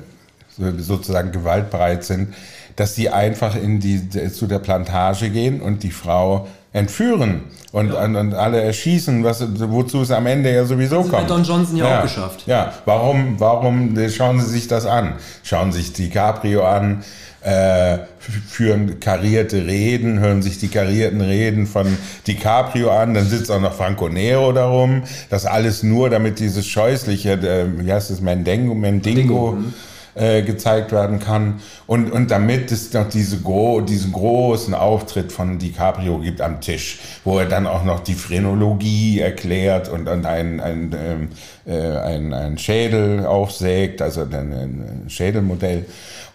sozusagen 0.78 1.32
gewaltbereit 1.32 2.04
sind, 2.04 2.34
dass 2.76 2.96
sie 2.96 3.10
einfach 3.10 3.56
in 3.56 3.80
die, 3.80 4.10
zu 4.32 4.48
der 4.48 4.60
Plantage 4.60 5.30
gehen 5.30 5.62
und 5.62 5.84
die 5.84 5.92
Frau 5.92 6.48
entführen 6.74 7.42
und, 7.72 7.94
ja. 7.94 8.04
und, 8.04 8.16
und, 8.16 8.34
alle 8.34 8.62
erschießen, 8.62 9.24
was, 9.24 9.44
wozu 9.60 10.02
es 10.02 10.12
am 10.12 10.26
Ende 10.26 10.54
ja 10.54 10.64
sowieso 10.66 11.02
das 11.02 11.10
kommt. 11.10 11.24
Hat 11.24 11.30
Don 11.30 11.44
Johnson 11.44 11.78
ja, 11.78 11.88
ja, 11.88 12.00
auch 12.00 12.04
geschafft. 12.04 12.44
Ja, 12.46 12.74
warum, 12.86 13.40
warum 13.40 13.98
schauen 14.10 14.40
Sie 14.40 14.50
sich 14.50 14.68
das 14.68 14.86
an? 14.86 15.14
Schauen 15.44 15.72
Sie 15.72 15.82
sich 15.82 15.94
DiCaprio 15.94 16.66
an, 16.66 17.04
äh, 17.42 18.00
führen 18.20 19.00
karierte 19.00 19.66
Reden, 19.66 20.20
hören 20.20 20.42
sich 20.42 20.60
die 20.60 20.70
karierten 20.70 21.22
Reden 21.22 21.66
von 21.66 21.98
DiCaprio 22.28 22.92
an, 22.92 23.16
dann 23.16 23.26
sitzt 23.26 23.52
auch 23.52 23.60
noch 23.60 23.74
Franco 23.74 24.08
Nero 24.08 24.54
darum. 24.54 25.04
Das 25.30 25.46
alles 25.46 25.84
nur, 25.84 26.10
damit 26.10 26.40
dieses 26.40 26.68
scheußliche, 26.68 27.34
äh, 27.34 27.66
wie 27.86 27.92
heißt 27.92 28.12
es, 28.12 28.22
Mendengo, 28.22 28.76
Mendingo, 28.76 29.18
Mendingo 29.22 29.52
mhm 29.54 29.74
äh, 30.16 30.42
gezeigt 30.42 30.92
werden 30.92 31.20
kann. 31.20 31.62
Und, 31.88 32.12
und 32.12 32.32
damit 32.32 32.72
es 32.72 32.94
noch 32.94 33.08
diese 33.08 33.40
gro 33.40 33.82
diesen 33.82 34.12
großen 34.12 34.74
Auftritt 34.74 35.32
von 35.32 35.60
DiCaprio 35.60 36.20
gibt 36.20 36.42
am 36.42 36.62
Tisch, 36.62 37.00
wo 37.24 37.40
er 37.40 37.46
dann 37.46 37.68
auch 37.68 37.84
noch 37.84 38.02
die 38.02 38.14
Phrenologie 38.14 39.20
erklärt 39.20 39.90
und, 39.90 40.08
und 40.08 40.26
ein, 40.26 40.60
ein, 40.60 40.96
ähm, 40.98 41.30
äh, 41.66 41.98
ein, 41.98 42.34
ein 42.34 42.58
Schädel 42.58 43.26
aufsägt, 43.26 44.02
also 44.02 44.22
ein, 44.22 44.34
ein 44.34 45.06
Schädelmodell 45.08 45.86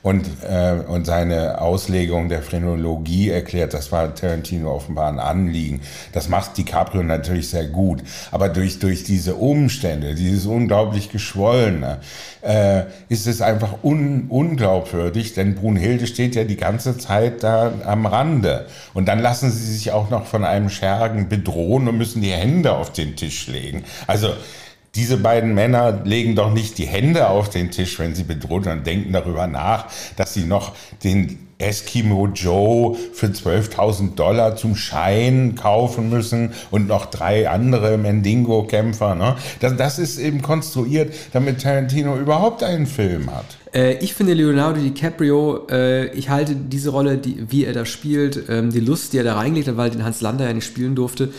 und, 0.06 0.24
äh, 0.48 0.74
und 0.86 1.04
seine 1.04 1.60
Auslegung 1.60 2.28
der 2.28 2.40
Phrenologie 2.40 3.30
erklärt. 3.30 3.74
Das 3.74 3.90
war 3.90 4.14
Tarantino 4.14 4.72
offenbar 4.72 5.08
ein 5.08 5.18
Anliegen. 5.18 5.80
Das 6.12 6.28
macht 6.28 6.56
DiCaprio 6.56 7.02
natürlich 7.02 7.50
sehr 7.50 7.66
gut. 7.66 8.04
Aber 8.30 8.48
durch, 8.48 8.78
durch 8.78 9.02
diese 9.02 9.34
Umstände, 9.34 10.14
dieses 10.14 10.46
unglaublich 10.46 11.10
Geschwollene, 11.10 11.98
äh, 12.42 12.84
ist 13.08 13.26
es 13.26 13.40
einfach 13.40 13.65
un, 13.82 14.26
unglaubwürdig, 14.28 15.34
denn 15.34 15.54
Brunhilde 15.54 16.06
steht 16.06 16.34
ja 16.34 16.44
die 16.44 16.56
ganze 16.56 16.98
Zeit 16.98 17.42
da 17.42 17.72
am 17.84 18.06
Rande. 18.06 18.66
Und 18.94 19.06
dann 19.06 19.20
lassen 19.20 19.50
sie 19.50 19.72
sich 19.72 19.92
auch 19.92 20.10
noch 20.10 20.26
von 20.26 20.44
einem 20.44 20.68
Schergen 20.68 21.28
bedrohen 21.28 21.88
und 21.88 21.98
müssen 21.98 22.22
die 22.22 22.32
Hände 22.32 22.72
auf 22.72 22.92
den 22.92 23.16
Tisch 23.16 23.46
legen. 23.48 23.84
Also, 24.06 24.30
diese 24.94 25.18
beiden 25.18 25.54
Männer 25.54 26.00
legen 26.04 26.34
doch 26.34 26.52
nicht 26.52 26.78
die 26.78 26.86
Hände 26.86 27.28
auf 27.28 27.50
den 27.50 27.70
Tisch, 27.70 27.98
wenn 27.98 28.14
sie 28.14 28.24
bedroht 28.24 28.66
und 28.66 28.86
denken 28.86 29.12
darüber 29.12 29.46
nach, 29.46 29.86
dass 30.16 30.32
sie 30.32 30.44
noch 30.44 30.74
den 31.04 31.45
Eskimo 31.58 32.28
Joe 32.28 32.96
für 33.12 33.26
12.000 33.26 34.14
Dollar 34.14 34.56
zum 34.56 34.76
Schein 34.76 35.54
kaufen 35.54 36.10
müssen 36.10 36.50
und 36.70 36.86
noch 36.86 37.06
drei 37.06 37.48
andere 37.48 37.96
Mendingo-Kämpfer. 37.96 39.14
Ne? 39.14 39.36
Das, 39.60 39.76
das 39.76 39.98
ist 39.98 40.18
eben 40.18 40.42
konstruiert, 40.42 41.14
damit 41.32 41.62
Tarantino 41.62 42.16
überhaupt 42.18 42.62
einen 42.62 42.86
Film 42.86 43.34
hat. 43.34 43.46
Äh, 43.72 43.94
ich 44.04 44.12
finde 44.12 44.34
Leonardo 44.34 44.80
DiCaprio, 44.80 45.66
äh, 45.70 46.06
ich 46.08 46.28
halte 46.28 46.54
diese 46.54 46.90
Rolle, 46.90 47.16
die, 47.16 47.50
wie 47.50 47.64
er 47.64 47.72
da 47.72 47.86
spielt, 47.86 48.44
ähm, 48.50 48.70
die 48.70 48.80
Lust, 48.80 49.14
die 49.14 49.18
er 49.18 49.24
da 49.24 49.36
reingelegt 49.36 49.68
hat, 49.68 49.78
weil 49.78 49.90
den 49.90 50.04
Hans 50.04 50.20
Lander 50.20 50.46
ja 50.46 50.52
nicht 50.52 50.66
spielen 50.66 50.94
durfte, 50.94 51.32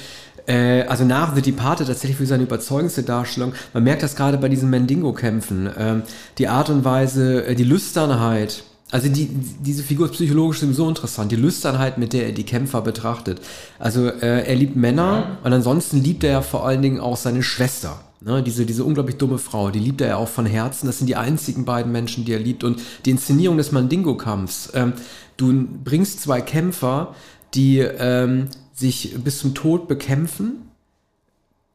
äh, 0.47 0.81
also 0.83 1.03
nach 1.03 1.35
The 1.35 1.43
Departed 1.43 1.87
tatsächlich 1.87 2.17
für 2.17 2.25
seine 2.25 2.43
überzeugendste 2.43 3.03
Darstellung. 3.03 3.53
Man 3.73 3.83
merkt 3.83 4.01
das 4.01 4.15
gerade 4.15 4.39
bei 4.39 4.49
diesen 4.49 4.71
Mendingo-Kämpfen. 4.71 5.69
Ähm, 5.77 6.01
die 6.39 6.47
Art 6.47 6.71
und 6.71 6.83
Weise, 6.83 7.53
die 7.55 7.63
Lüsternheit, 7.63 8.63
also 8.89 9.09
die, 9.09 9.27
diese 9.27 9.83
Figur 9.83 10.05
ist 10.05 10.13
psychologisch 10.13 10.59
sowieso 10.59 10.87
interessant. 10.87 11.31
Die 11.31 11.35
Lüsternheit, 11.35 11.97
mit 11.97 12.13
der 12.13 12.27
er 12.27 12.31
die 12.31 12.45
Kämpfer 12.45 12.81
betrachtet. 12.81 13.41
Also 13.79 14.07
äh, 14.07 14.47
er 14.47 14.55
liebt 14.55 14.75
Männer 14.75 15.39
und 15.43 15.51
ansonsten 15.51 16.01
liebt 16.01 16.23
er 16.23 16.31
ja 16.31 16.41
vor 16.41 16.65
allen 16.65 16.81
Dingen 16.81 16.99
auch 16.99 17.17
seine 17.17 17.43
Schwester. 17.43 18.01
Ne, 18.19 18.41
diese, 18.41 18.65
diese 18.65 18.83
unglaublich 18.83 19.17
dumme 19.17 19.37
Frau, 19.37 19.69
die 19.69 19.79
liebt 19.79 20.01
er 20.01 20.07
ja 20.07 20.15
auch 20.15 20.27
von 20.27 20.47
Herzen. 20.47 20.87
Das 20.87 20.97
sind 20.97 21.07
die 21.07 21.15
einzigen 21.15 21.65
beiden 21.65 21.91
Menschen, 21.91 22.25
die 22.25 22.33
er 22.33 22.39
liebt. 22.39 22.63
Und 22.63 22.81
die 23.05 23.11
Inszenierung 23.11 23.57
des 23.57 23.71
Mandingo-Kampfs. 23.71 24.71
Ähm, 24.73 24.93
du 25.35 25.67
bringst 25.83 26.21
zwei 26.21 26.41
Kämpfer, 26.41 27.13
die 27.53 27.79
ähm, 27.79 28.47
sich 28.73 29.15
bis 29.23 29.39
zum 29.39 29.53
Tod 29.53 29.87
bekämpfen, 29.87 30.69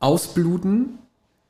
ausbluten, 0.00 0.98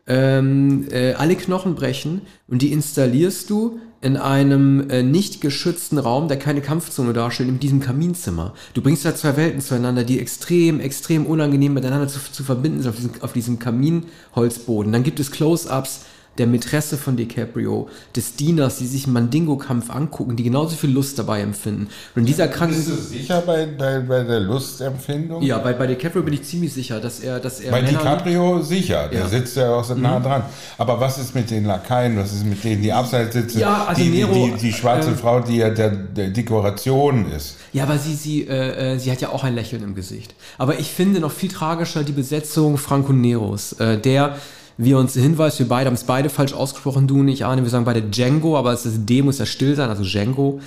ähm, 0.06 0.88
äh, 0.90 1.14
alle 1.14 1.36
Knochen 1.36 1.74
brechen 1.74 2.22
und 2.48 2.60
die 2.60 2.72
installierst 2.72 3.48
du 3.48 3.78
in 4.02 4.16
einem 4.16 4.90
äh, 4.90 5.04
nicht 5.04 5.40
geschützten 5.40 5.96
Raum, 5.96 6.26
der 6.26 6.36
keine 6.36 6.60
Kampfzone 6.60 7.12
darstellt, 7.12 7.48
in 7.48 7.60
diesem 7.60 7.78
Kaminzimmer. 7.78 8.52
Du 8.74 8.82
bringst 8.82 9.04
da 9.04 9.14
zwei 9.14 9.36
Welten 9.36 9.60
zueinander, 9.60 10.02
die 10.02 10.18
extrem, 10.18 10.80
extrem 10.80 11.24
unangenehm 11.24 11.72
miteinander 11.72 12.08
zu, 12.08 12.18
zu 12.32 12.42
verbinden 12.42 12.82
sind 12.82 12.90
auf 12.90 12.96
diesem, 12.96 13.22
auf 13.22 13.32
diesem 13.32 13.58
Kaminholzboden. 13.60 14.92
Dann 14.92 15.04
gibt 15.04 15.20
es 15.20 15.30
Close-ups 15.30 16.00
der 16.38 16.46
Mätresse 16.46 16.96
von 16.96 17.16
DiCaprio, 17.16 17.88
des 18.16 18.36
Dieners, 18.36 18.78
die 18.78 18.86
sich 18.86 19.04
einen 19.04 19.12
Mandingo-Kampf 19.12 19.90
angucken, 19.90 20.34
die 20.36 20.42
genauso 20.44 20.76
viel 20.76 20.90
Lust 20.90 21.18
dabei 21.18 21.42
empfinden. 21.42 21.88
Und 22.14 22.24
dieser 22.24 22.48
kranken. 22.48 22.74
Bist 22.76 22.88
du 22.88 22.94
sicher 22.94 23.42
bei, 23.44 23.66
bei, 23.66 24.00
bei 24.00 24.22
der 24.22 24.40
Lustempfindung? 24.40 25.42
Ja, 25.42 25.58
bei, 25.58 25.74
bei 25.74 25.86
DiCaprio 25.86 26.22
bin 26.22 26.34
ich 26.34 26.42
ziemlich 26.44 26.72
sicher, 26.72 27.00
dass 27.00 27.20
er, 27.20 27.38
dass 27.38 27.60
er. 27.60 27.70
Bei 27.70 27.82
Männer- 27.82 27.98
DiCaprio 27.98 28.62
sicher, 28.62 29.08
der 29.08 29.20
Ja. 29.20 29.26
Mhm. 29.26 29.30
sitzt 29.30 29.56
ja 29.56 29.74
auch 29.74 29.84
so 29.84 29.94
nah 29.94 30.20
dran. 30.20 30.44
Aber 30.78 30.98
was 31.00 31.18
ist 31.18 31.34
mit 31.34 31.50
den 31.50 31.66
Lakaien, 31.66 32.16
was 32.16 32.32
ist 32.32 32.46
mit 32.46 32.64
denen, 32.64 32.80
die 32.82 32.92
abseits 32.92 33.34
sitzen? 33.34 33.58
Ja, 33.60 33.84
also 33.84 34.00
die, 34.02 34.08
Nero, 34.08 34.32
die, 34.32 34.52
die, 34.52 34.58
die 34.58 34.72
schwarze 34.72 35.10
ähm, 35.10 35.16
Frau, 35.16 35.40
die 35.40 35.56
ja 35.58 35.68
der, 35.70 35.90
der 35.90 36.28
Dekoration 36.30 37.30
ist. 37.30 37.56
Ja, 37.72 37.84
aber 37.84 37.98
sie, 37.98 38.14
sie, 38.14 38.46
äh, 38.48 38.94
äh, 38.94 38.98
sie 38.98 39.10
hat 39.10 39.20
ja 39.20 39.28
auch 39.30 39.44
ein 39.44 39.54
Lächeln 39.54 39.82
im 39.82 39.94
Gesicht. 39.94 40.34
Aber 40.58 40.78
ich 40.78 40.88
finde 40.90 41.20
noch 41.20 41.32
viel 41.32 41.50
tragischer 41.50 42.04
die 42.04 42.12
Besetzung 42.12 42.78
Franco 42.78 43.12
Neros, 43.12 43.74
äh, 43.74 43.98
der, 43.98 44.36
wie 44.78 44.92
er 44.92 44.98
uns 44.98 45.14
hinweist, 45.14 45.58
wir 45.58 45.68
beide 45.68 45.86
haben 45.86 45.94
es 45.94 46.04
beide 46.04 46.28
falsch 46.28 46.52
ausgesprochen, 46.54 47.06
du 47.06 47.20
und 47.20 47.28
ich, 47.28 47.44
Arne, 47.44 47.62
wir 47.62 47.70
sagen 47.70 47.84
beide 47.84 48.02
Django, 48.02 48.56
aber 48.56 48.72
es 48.72 48.86
ist 48.86 49.06
D, 49.08 49.22
muss 49.22 49.38
ja 49.38 49.46
still 49.46 49.76
sein, 49.76 49.88
also 49.88 50.02
Django. 50.02 50.60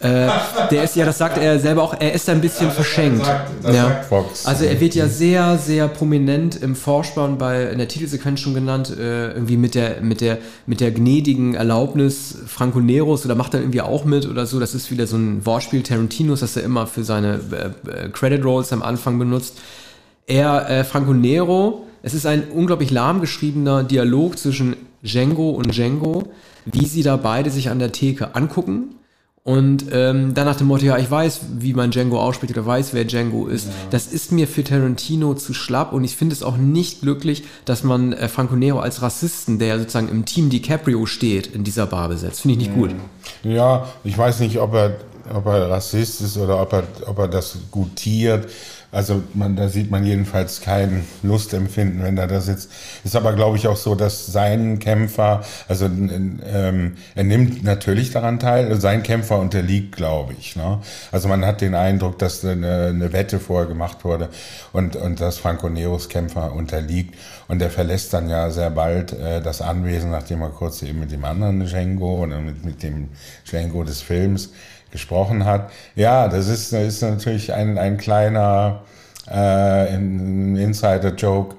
Äh, 0.00 0.28
der 0.72 0.82
ist 0.82 0.96
ja, 0.96 1.04
das 1.04 1.18
sagt 1.18 1.38
er 1.38 1.60
selber 1.60 1.84
auch, 1.84 1.94
er 1.96 2.12
ist 2.12 2.28
ein 2.28 2.40
bisschen 2.40 2.72
verschenkt. 2.72 3.24
sagt- 3.24 3.50
das 3.62 3.76
ja. 3.76 4.00
Also 4.44 4.64
er 4.64 4.80
wird 4.80 4.96
ja 4.96 5.06
sehr, 5.06 5.58
sehr 5.58 5.86
prominent 5.86 6.60
im 6.60 6.74
Vorspann 6.74 7.38
bei 7.38 7.66
in 7.66 7.78
der 7.78 7.86
Titelsequenz 7.86 8.40
schon 8.40 8.52
genannt, 8.52 8.90
äh, 8.98 9.28
irgendwie 9.30 9.56
mit 9.56 9.76
der, 9.76 10.00
mit 10.00 10.20
der, 10.20 10.38
mit 10.66 10.80
der 10.80 10.90
gnädigen 10.90 11.54
Erlaubnis 11.54 12.36
Franco 12.48 12.80
Neros 12.80 13.24
oder 13.24 13.36
macht 13.36 13.54
er 13.54 13.60
irgendwie 13.60 13.80
auch 13.80 14.04
mit 14.04 14.26
oder 14.28 14.44
so. 14.44 14.58
Das 14.58 14.74
ist 14.74 14.90
wieder 14.90 15.06
so 15.06 15.14
ein 15.16 15.46
Wortspiel 15.46 15.84
Tarantinos, 15.84 16.40
das 16.40 16.56
er 16.56 16.64
immer 16.64 16.88
für 16.88 17.04
seine 17.04 17.38
äh, 17.52 18.06
äh, 18.06 18.08
Credit 18.08 18.44
Rolls 18.44 18.72
am 18.72 18.82
Anfang 18.82 19.20
benutzt. 19.20 19.60
Er, 20.26 20.68
äh, 20.68 20.82
Franco 20.82 21.12
Nero, 21.14 21.86
es 22.02 22.14
ist 22.14 22.26
ein 22.26 22.50
unglaublich 22.50 22.90
lahm 22.90 23.20
geschriebener 23.20 23.84
Dialog 23.84 24.38
zwischen 24.38 24.76
Django 25.02 25.50
und 25.50 25.74
Django, 25.74 26.24
wie 26.64 26.86
sie 26.86 27.02
da 27.02 27.16
beide 27.16 27.50
sich 27.50 27.70
an 27.70 27.78
der 27.78 27.92
Theke 27.92 28.34
angucken. 28.34 28.96
Und 29.44 29.86
ähm, 29.90 30.34
dann 30.34 30.46
nach 30.46 30.54
dem 30.54 30.68
Motto, 30.68 30.84
ja, 30.84 30.98
ich 30.98 31.10
weiß, 31.10 31.40
wie 31.58 31.74
man 31.74 31.90
Django 31.90 32.20
ausspricht 32.20 32.52
oder 32.52 32.64
weiß, 32.64 32.94
wer 32.94 33.04
Django 33.04 33.48
ist. 33.48 33.66
Das 33.90 34.06
ist 34.06 34.30
mir 34.30 34.46
für 34.46 34.62
Tarantino 34.62 35.34
zu 35.34 35.52
schlapp 35.52 35.92
und 35.92 36.04
ich 36.04 36.14
finde 36.14 36.32
es 36.32 36.44
auch 36.44 36.56
nicht 36.56 37.00
glücklich, 37.00 37.42
dass 37.64 37.82
man 37.82 38.12
äh, 38.12 38.28
Franco 38.28 38.54
Nero 38.54 38.78
als 38.78 39.02
Rassisten, 39.02 39.58
der 39.58 39.68
ja 39.68 39.78
sozusagen 39.78 40.08
im 40.08 40.26
Team 40.26 40.48
DiCaprio 40.48 41.06
steht, 41.06 41.48
in 41.48 41.64
dieser 41.64 41.86
Bar 41.86 42.08
besetzt. 42.08 42.42
Finde 42.42 42.60
ich 42.60 42.68
nicht 42.68 42.74
gut. 42.74 42.90
Ja, 43.42 43.88
ich 44.04 44.16
weiß 44.16 44.38
nicht, 44.40 44.60
ob 44.60 44.74
er, 44.74 44.98
ob 45.34 45.46
er 45.46 45.70
Rassist 45.70 46.20
ist 46.20 46.36
oder 46.36 46.62
ob 46.62 46.72
er, 46.72 46.84
ob 47.06 47.18
er 47.18 47.28
das 47.28 47.56
gutiert. 47.72 48.46
Also 48.92 49.22
man, 49.32 49.56
da 49.56 49.68
sieht 49.70 49.90
man 49.90 50.04
jedenfalls 50.04 50.60
kein 50.60 51.04
Lustempfinden, 51.22 52.02
wenn 52.02 52.18
er 52.18 52.26
da 52.26 52.42
sitzt. 52.42 52.70
Ist 53.04 53.16
aber, 53.16 53.32
glaube 53.32 53.56
ich, 53.56 53.66
auch 53.66 53.76
so, 53.76 53.94
dass 53.94 54.26
sein 54.26 54.80
Kämpfer, 54.80 55.42
also 55.66 55.86
ähm, 55.86 56.96
er 57.14 57.24
nimmt 57.24 57.64
natürlich 57.64 58.10
daran 58.10 58.38
teil, 58.38 58.78
sein 58.78 59.02
Kämpfer 59.02 59.38
unterliegt, 59.38 59.96
glaube 59.96 60.34
ich. 60.38 60.56
Ne? 60.56 60.78
Also 61.10 61.26
man 61.28 61.46
hat 61.46 61.62
den 61.62 61.74
Eindruck, 61.74 62.18
dass 62.18 62.44
eine, 62.44 62.88
eine 62.88 63.14
Wette 63.14 63.40
vorher 63.40 63.66
gemacht 63.66 64.04
wurde 64.04 64.28
und, 64.74 64.94
und 64.94 65.22
dass 65.22 65.38
Franco 65.38 65.70
Neros 65.70 66.10
Kämpfer 66.10 66.52
unterliegt. 66.52 67.14
Und 67.48 67.62
er 67.62 67.70
verlässt 67.70 68.12
dann 68.12 68.28
ja 68.28 68.50
sehr 68.50 68.70
bald 68.70 69.14
äh, 69.14 69.40
das 69.40 69.62
Anwesen, 69.62 70.10
nachdem 70.10 70.42
er 70.42 70.50
kurz 70.50 70.82
eben 70.82 71.00
mit 71.00 71.12
dem 71.12 71.24
anderen 71.24 71.64
Django 71.64 72.24
oder 72.24 72.40
mit, 72.40 72.62
mit 72.62 72.82
dem 72.82 73.08
Django 73.48 73.84
des 73.84 74.02
Films 74.02 74.50
gesprochen 74.92 75.44
hat. 75.44 75.70
Ja, 75.96 76.28
das 76.28 76.46
ist, 76.46 76.72
das 76.72 76.82
ist 76.82 77.02
natürlich 77.02 77.52
ein, 77.52 77.78
ein 77.78 77.96
kleiner 77.96 78.82
äh, 79.28 79.94
Insider-Joke, 79.94 81.56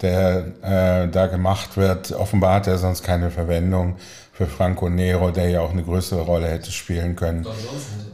der 0.00 0.44
äh, 0.62 1.08
da 1.08 1.26
gemacht 1.26 1.76
wird. 1.76 2.12
Offenbar 2.12 2.54
hat 2.56 2.66
er 2.66 2.78
sonst 2.78 3.02
keine 3.02 3.30
Verwendung 3.30 3.96
für 4.36 4.46
Franco 4.46 4.90
Nero, 4.90 5.30
der 5.30 5.48
ja 5.48 5.60
auch 5.60 5.72
eine 5.72 5.82
größere 5.82 6.20
Rolle 6.20 6.48
hätte 6.48 6.70
spielen 6.70 7.16
können. 7.16 7.46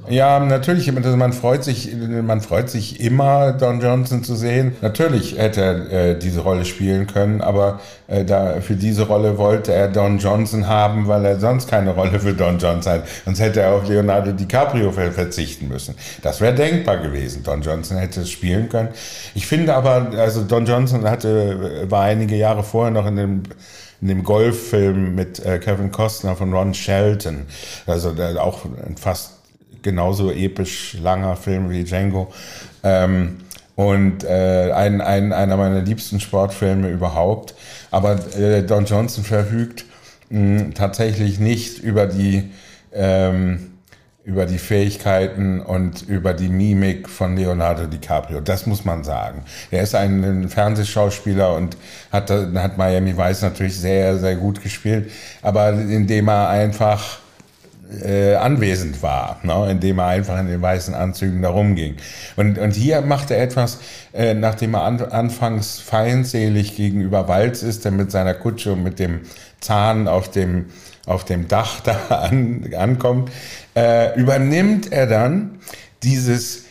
Ja, 0.09 0.39
natürlich, 0.39 0.91
man 0.93 1.33
freut 1.33 1.65
sich, 1.65 1.93
man 1.97 2.41
freut 2.41 2.71
sich 2.71 3.01
immer, 3.01 3.53
Don 3.53 3.81
Johnson 3.81 4.23
zu 4.23 4.37
sehen. 4.37 4.77
Natürlich 4.83 5.37
hätte 5.37 5.61
er 5.61 6.11
äh, 6.11 6.19
diese 6.19 6.41
Rolle 6.41 6.65
spielen 6.65 7.09
können, 7.09 7.41
aber 7.41 7.81
äh, 8.07 8.25
da, 8.25 8.61
für 8.61 8.77
diese 8.77 9.09
Rolle 9.09 9.37
wollte 9.37 9.73
er 9.73 9.89
Don 9.89 10.19
Johnson 10.19 10.69
haben, 10.69 11.09
weil 11.09 11.25
er 11.25 11.41
sonst 11.41 11.69
keine 11.69 11.91
Rolle 11.91 12.21
für 12.21 12.35
Don 12.35 12.59
Johnson 12.59 12.93
hat. 12.93 13.03
Sonst 13.25 13.41
hätte 13.41 13.61
er 13.63 13.75
auf 13.75 13.89
Leonardo 13.89 14.31
DiCaprio 14.31 14.93
ver 14.93 15.11
verzichten 15.11 15.67
müssen. 15.67 15.97
Das 16.23 16.41
wäre 16.41 16.55
denkbar 16.55 16.99
gewesen. 16.99 17.43
Don 17.43 17.63
Johnson 17.63 17.97
hätte 17.97 18.21
es 18.21 18.31
spielen 18.31 18.69
können. 18.69 18.91
Ich 19.35 19.49
finde 19.49 19.75
aber, 19.75 20.13
also 20.17 20.45
Don 20.45 20.67
Johnson 20.67 21.09
hatte, 21.09 21.87
war 21.89 22.03
einige 22.03 22.37
Jahre 22.37 22.63
vorher 22.63 22.93
noch 22.93 23.07
in 23.07 23.17
dem 23.17 23.43
in 24.03 24.09
dem 24.09 24.25
Golffilm 24.25 25.15
mit 25.15 25.39
äh, 25.47 25.59
Kevin 25.61 25.93
Costner 25.93 26.37
von 26.37 26.53
Ron 26.53 26.75
Shelton. 26.75 27.47
Also 27.87 28.15
auch 28.39 28.65
ein 28.85 28.97
fast 28.97 29.35
genauso 29.83 30.31
episch 30.31 30.97
langer 31.01 31.37
Film 31.37 31.71
wie 31.71 31.85
Django. 31.85 32.33
Ähm, 32.83 33.39
und 33.77 34.25
äh, 34.25 34.71
ein, 34.73 35.01
ein, 35.01 35.33
einer 35.33 35.57
meiner 35.57 35.81
liebsten 35.81 36.21
Sportfilme 36.21 36.91
überhaupt. 36.91 37.55
Aber 37.91 38.19
äh, 38.37 38.63
Don 38.63 38.85
Johnson 38.85 39.25
verfügt 39.25 39.87
mh, 40.31 40.73
tatsächlich 40.75 41.39
nicht 41.39 41.79
über 41.79 42.07
die 42.07 42.51
ähm, 42.93 43.72
über 44.25 44.47
die 44.47 44.59
Fähigkeiten 44.59 45.61
und 45.61 46.03
über 46.03 46.33
die 46.33 46.49
Mimik 46.49 47.09
von 47.09 47.37
Leonardo 47.37 47.87
DiCaprio. 47.87 48.41
Das 48.41 48.67
muss 48.67 48.85
man 48.85 49.03
sagen. 49.03 49.43
Er 49.71 49.83
ist 49.83 49.97
ein, 49.97 50.49
Fernsehschauspieler 50.49 51.57
und 51.57 51.77
hat, 52.13 52.31
hat 52.31 52.79
Miami 52.79 53.17
Vice 53.17 53.43
natürlich 53.43 53.79
sehr, 53.79 54.19
sehr 54.19 54.37
gut 54.37 54.63
gespielt, 54.63 55.11
aber 55.43 55.73
indem 55.73 56.29
er 56.29 56.49
einfach 56.49 57.19
äh, 58.01 58.37
anwesend 58.37 59.03
war, 59.03 59.41
ne? 59.43 59.71
indem 59.71 59.99
er 59.99 60.07
einfach 60.07 60.39
in 60.39 60.47
den 60.47 60.63
weißen 60.63 60.95
Anzügen 60.95 61.43
da 61.43 61.51
rumging. 61.51 61.97
Und, 62.37 62.59
und 62.59 62.75
hier 62.75 63.01
macht 63.01 63.31
er 63.33 63.43
etwas, 63.43 63.81
äh, 64.15 64.35
nachdem 64.35 64.75
er 64.75 64.83
an, 64.83 65.01
anfangs 65.03 65.81
feindselig 65.81 66.77
gegenüber 66.77 67.27
Walz 67.27 67.63
ist, 67.63 67.85
der 67.85 67.93
mit 67.93 68.13
seiner 68.13 68.35
Kutsche 68.35 68.73
und 68.73 68.85
mit 68.85 68.99
dem 68.99 69.23
Zahn 69.61 70.09
auf 70.09 70.31
dem, 70.31 70.67
auf 71.07 71.25
dem 71.25 71.49
Dach 71.49 71.81
da 71.81 71.97
an, 72.09 72.71
ankommt, 72.77 73.31
äh, 73.75 74.19
übernimmt 74.19 74.93
er 74.93 75.07
dann 75.07 75.59
dieses 76.03 76.65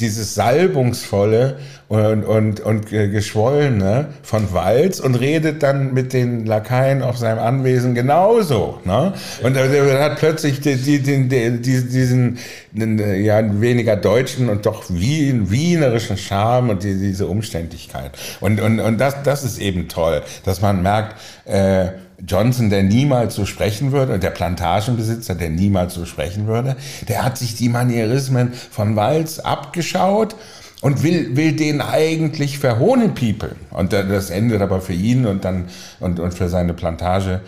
dieses 0.00 0.34
salbungsvolle 0.34 1.58
und, 1.88 2.24
und, 2.24 2.60
und 2.60 2.86
geschwollene 2.86 4.08
von 4.22 4.52
Walz 4.52 5.00
und 5.00 5.14
redet 5.14 5.62
dann 5.62 5.94
mit 5.94 6.12
den 6.12 6.44
Lakaien 6.44 7.02
auf 7.02 7.16
seinem 7.16 7.38
Anwesen 7.38 7.94
genauso. 7.94 8.80
Ne? 8.84 9.14
Und 9.42 9.56
er 9.56 10.02
hat 10.02 10.18
plötzlich 10.18 10.60
die, 10.60 10.76
die, 10.76 11.00
die, 11.00 11.28
die, 11.28 11.88
diesen 11.88 12.38
ja, 12.74 13.60
weniger 13.60 13.96
deutschen 13.96 14.50
und 14.50 14.66
doch 14.66 14.84
wien, 14.90 15.50
wienerischen 15.50 16.18
Charme 16.18 16.70
und 16.70 16.82
die, 16.82 16.98
diese 16.98 17.26
Umständlichkeit. 17.26 18.10
Und, 18.40 18.60
und, 18.60 18.80
und 18.80 18.98
das, 19.00 19.22
das 19.22 19.44
ist 19.44 19.58
eben 19.58 19.88
toll, 19.88 20.22
dass 20.44 20.60
man 20.60 20.82
merkt, 20.82 21.16
äh, 21.46 21.88
Johnson, 22.26 22.70
der 22.70 22.82
niemals 22.82 23.34
so 23.34 23.44
sprechen 23.44 23.92
würde, 23.92 24.18
der 24.18 24.30
Plantagenbesitzer, 24.30 25.34
der 25.34 25.50
niemals 25.50 25.94
so 25.94 26.06
sprechen 26.06 26.46
würde, 26.46 26.76
der 27.08 27.24
hat 27.24 27.36
sich 27.36 27.54
die 27.54 27.68
Manierismen 27.68 28.52
von 28.52 28.96
Walz 28.96 29.38
abgeschaut 29.38 30.34
und 30.80 31.02
will, 31.02 31.36
will 31.36 31.52
den 31.52 31.80
eigentlich 31.80 32.58
verhohnenpiepeln. 32.58 33.56
Und 33.70 33.92
das 33.92 34.30
endet 34.30 34.62
aber 34.62 34.80
für 34.80 34.92
ihn 34.92 35.26
und 35.26 35.44
dann 35.44 35.66
und, 36.00 36.20
und 36.20 36.32
für 36.32 36.48
seine 36.48 36.74
Plantage 36.74 37.40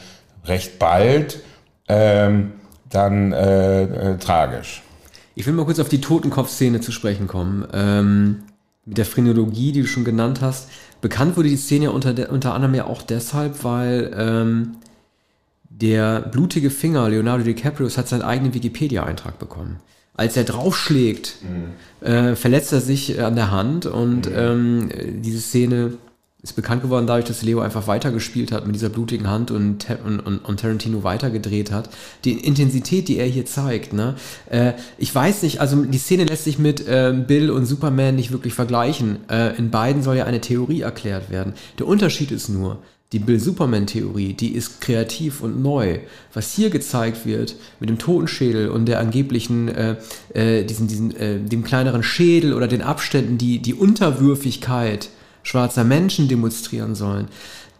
recht 0.44 0.78
bald 0.78 1.40
ähm, 1.88 2.52
dann 2.90 3.32
äh, 3.32 3.82
äh, 3.82 4.18
tragisch. 4.18 4.82
Ich 5.34 5.46
will 5.46 5.54
mal 5.54 5.64
kurz 5.64 5.78
auf 5.78 5.88
die 5.88 6.00
Totenkopf-Szene 6.00 6.80
zu 6.80 6.90
sprechen 6.90 7.26
kommen. 7.26 7.66
Ähm, 7.72 8.42
mit 8.88 8.98
der 8.98 9.04
Phrenologie, 9.04 9.72
die 9.72 9.82
du 9.82 9.86
schon 9.86 10.04
genannt 10.04 10.40
hast. 10.40 10.68
Bekannt 11.00 11.36
wurde 11.36 11.50
die 11.50 11.56
Szene 11.56 11.86
ja 11.86 11.90
unter, 11.90 12.14
de, 12.14 12.28
unter 12.28 12.54
anderem 12.54 12.74
ja 12.74 12.86
auch 12.86 13.02
deshalb, 13.02 13.62
weil 13.62 14.10
ähm, 14.16 14.76
der 15.68 16.20
blutige 16.20 16.70
Finger 16.70 17.08
Leonardo 17.08 17.44
DiCaprio 17.44 17.88
hat 17.88 18.08
seinen 18.08 18.22
eigenen 18.22 18.54
Wikipedia-Eintrag 18.54 19.38
bekommen. 19.38 19.76
Als 20.14 20.36
er 20.36 20.44
draufschlägt, 20.44 21.36
mhm. 21.42 22.06
äh, 22.06 22.34
verletzt 22.34 22.72
er 22.72 22.80
sich 22.80 23.22
an 23.22 23.36
der 23.36 23.52
Hand 23.52 23.86
und 23.86 24.28
mhm. 24.28 24.34
ähm, 24.34 24.88
diese 25.22 25.40
Szene 25.40 25.92
ist 26.40 26.54
bekannt 26.54 26.82
geworden 26.82 27.08
dadurch, 27.08 27.24
dass 27.24 27.42
Leo 27.42 27.60
einfach 27.60 27.88
weitergespielt 27.88 28.52
hat 28.52 28.64
mit 28.64 28.76
dieser 28.76 28.90
blutigen 28.90 29.28
Hand 29.28 29.50
und, 29.50 29.86
und, 30.04 30.20
und, 30.20 30.60
Tarantino 30.60 31.02
weitergedreht 31.02 31.72
hat. 31.72 31.90
Die 32.24 32.32
Intensität, 32.32 33.08
die 33.08 33.18
er 33.18 33.26
hier 33.26 33.44
zeigt, 33.44 33.92
ne? 33.92 34.14
Äh, 34.48 34.74
ich 34.98 35.12
weiß 35.12 35.42
nicht, 35.42 35.60
also 35.60 35.84
die 35.84 35.98
Szene 35.98 36.24
lässt 36.24 36.44
sich 36.44 36.60
mit 36.60 36.86
äh, 36.86 37.12
Bill 37.26 37.50
und 37.50 37.66
Superman 37.66 38.14
nicht 38.14 38.30
wirklich 38.30 38.54
vergleichen. 38.54 39.28
Äh, 39.28 39.56
in 39.56 39.70
beiden 39.70 40.04
soll 40.04 40.16
ja 40.16 40.26
eine 40.26 40.40
Theorie 40.40 40.82
erklärt 40.82 41.28
werden. 41.28 41.54
Der 41.80 41.88
Unterschied 41.88 42.30
ist 42.30 42.48
nur, 42.48 42.78
die 43.12 43.18
Bill-Superman-Theorie, 43.18 44.34
die 44.34 44.52
ist 44.52 44.82
kreativ 44.82 45.40
und 45.40 45.62
neu. 45.62 46.00
Was 46.34 46.52
hier 46.52 46.68
gezeigt 46.68 47.24
wird 47.24 47.56
mit 47.80 47.88
dem 47.88 47.98
Totenschädel 47.98 48.68
und 48.68 48.84
der 48.84 49.00
angeblichen, 49.00 49.68
äh, 49.68 49.96
äh, 50.34 50.62
diesen, 50.64 50.88
diesen, 50.88 51.16
äh, 51.16 51.40
dem 51.40 51.64
kleineren 51.64 52.02
Schädel 52.02 52.52
oder 52.52 52.68
den 52.68 52.82
Abständen, 52.82 53.38
die, 53.38 53.60
die 53.60 53.72
Unterwürfigkeit 53.72 55.08
schwarzer 55.42 55.84
Menschen 55.84 56.28
demonstrieren 56.28 56.94
sollen. 56.94 57.28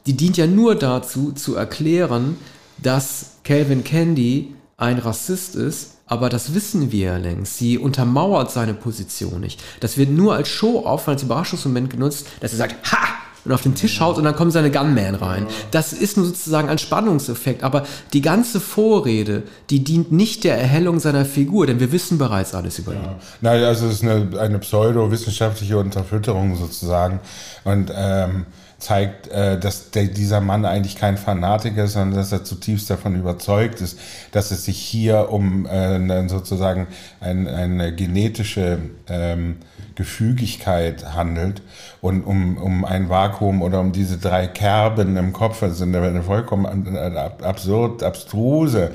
die 0.07 0.16
dient 0.16 0.38
ja 0.38 0.47
nur 0.47 0.75
dazu, 0.75 1.33
zu 1.33 1.55
erklären, 1.55 2.38
dass 2.79 3.33
Calvin 3.44 3.85
Candy 3.85 4.55
ein 4.79 4.99
Rassist 4.99 5.55
ist, 5.55 5.99
aber 6.07 6.31
das 6.31 6.55
wissen 6.55 6.92
wir 6.92 7.07
ja 7.07 7.16
längst. 7.18 7.59
Sie 7.59 7.77
untermauert 7.77 8.51
seine 8.51 8.73
Position 8.73 9.40
nicht. 9.40 9.61
Das 9.81 9.99
wird 9.99 10.11
nur 10.11 10.35
als 10.35 10.49
Show-off, 10.49 11.09
als 11.09 11.23
Überraschungsmoment 11.25 11.90
genutzt, 11.90 12.27
dass 12.40 12.53
er 12.53 12.59
sagt, 12.59 12.90
ha! 12.90 13.09
Und 13.49 13.55
auf 13.55 13.63
den 13.63 13.75
Tisch 13.75 14.01
haut 14.01 14.19
und 14.19 14.25
dann 14.25 14.37
kommen 14.37 14.51
seine 14.51 14.71
Gunman 14.71 15.15
rein. 15.15 15.47
Das 15.71 15.93
ist 15.93 16.17
nur 16.17 16.27
sozusagen 16.27 16.69
ein 16.69 16.79
Spannungseffekt, 16.79 17.63
aber 17.63 17.85
die 18.13 18.21
ganze 18.21 18.61
Vorrede, 18.61 19.43
die 19.71 19.83
dient 19.83 20.13
nicht 20.13 20.45
der 20.45 20.59
Erhellung 20.59 21.01
seiner 21.01 21.25
Figur, 21.25 21.67
denn 21.67 21.81
wir 21.81 21.91
wissen 21.93 22.19
bereits 22.19 22.55
alles 22.55 22.79
über 22.79 22.93
ihn. 22.93 23.03
Ja. 23.03 23.17
Nein, 23.41 23.65
also 23.65 23.87
es 23.87 23.95
ist 23.95 24.03
eine, 24.03 24.39
eine 24.39 24.59
pseudo-wissenschaftliche 24.59 25.79
Unterfütterung 25.79 26.57
sozusagen 26.57 27.21
und 27.65 27.91
ähm, 27.95 28.47
zeigt, 28.79 29.29
äh, 29.29 29.59
dass 29.59 29.91
der, 29.91 30.05
dieser 30.05 30.41
Mann 30.41 30.65
eigentlich 30.65 30.97
kein 30.97 31.17
Fanatiker 31.17 31.85
ist, 31.85 31.95
sondern 31.95 32.19
dass 32.19 32.31
er 32.33 32.45
zutiefst 32.45 32.89
davon 32.91 33.17
überzeugt 33.17 33.81
ist, 33.81 33.99
dass 34.33 34.51
es 34.51 34.65
sich 34.65 34.79
hier 34.79 35.31
um 35.31 35.67
äh, 35.67 36.29
sozusagen 36.29 36.87
ein, 37.21 37.49
eine 37.49 37.95
genetische 37.95 38.79
ähm, 39.09 39.57
Gefügigkeit 39.99 41.13
handelt 41.15 41.61
und 42.01 42.23
um, 42.23 42.57
um 42.57 42.85
ein 42.85 43.11
Vakuum 43.11 43.63
oder 43.63 43.81
um 43.81 43.91
diese 43.91 44.17
drei 44.17 44.47
Kerben 44.47 45.17
im 45.17 45.33
Kopf. 45.33 45.59
Das 45.61 45.73
ist 45.73 45.83
eine 45.83 46.23
vollkommen 46.23 46.97
absurd, 47.43 48.05
abstruse 48.05 48.93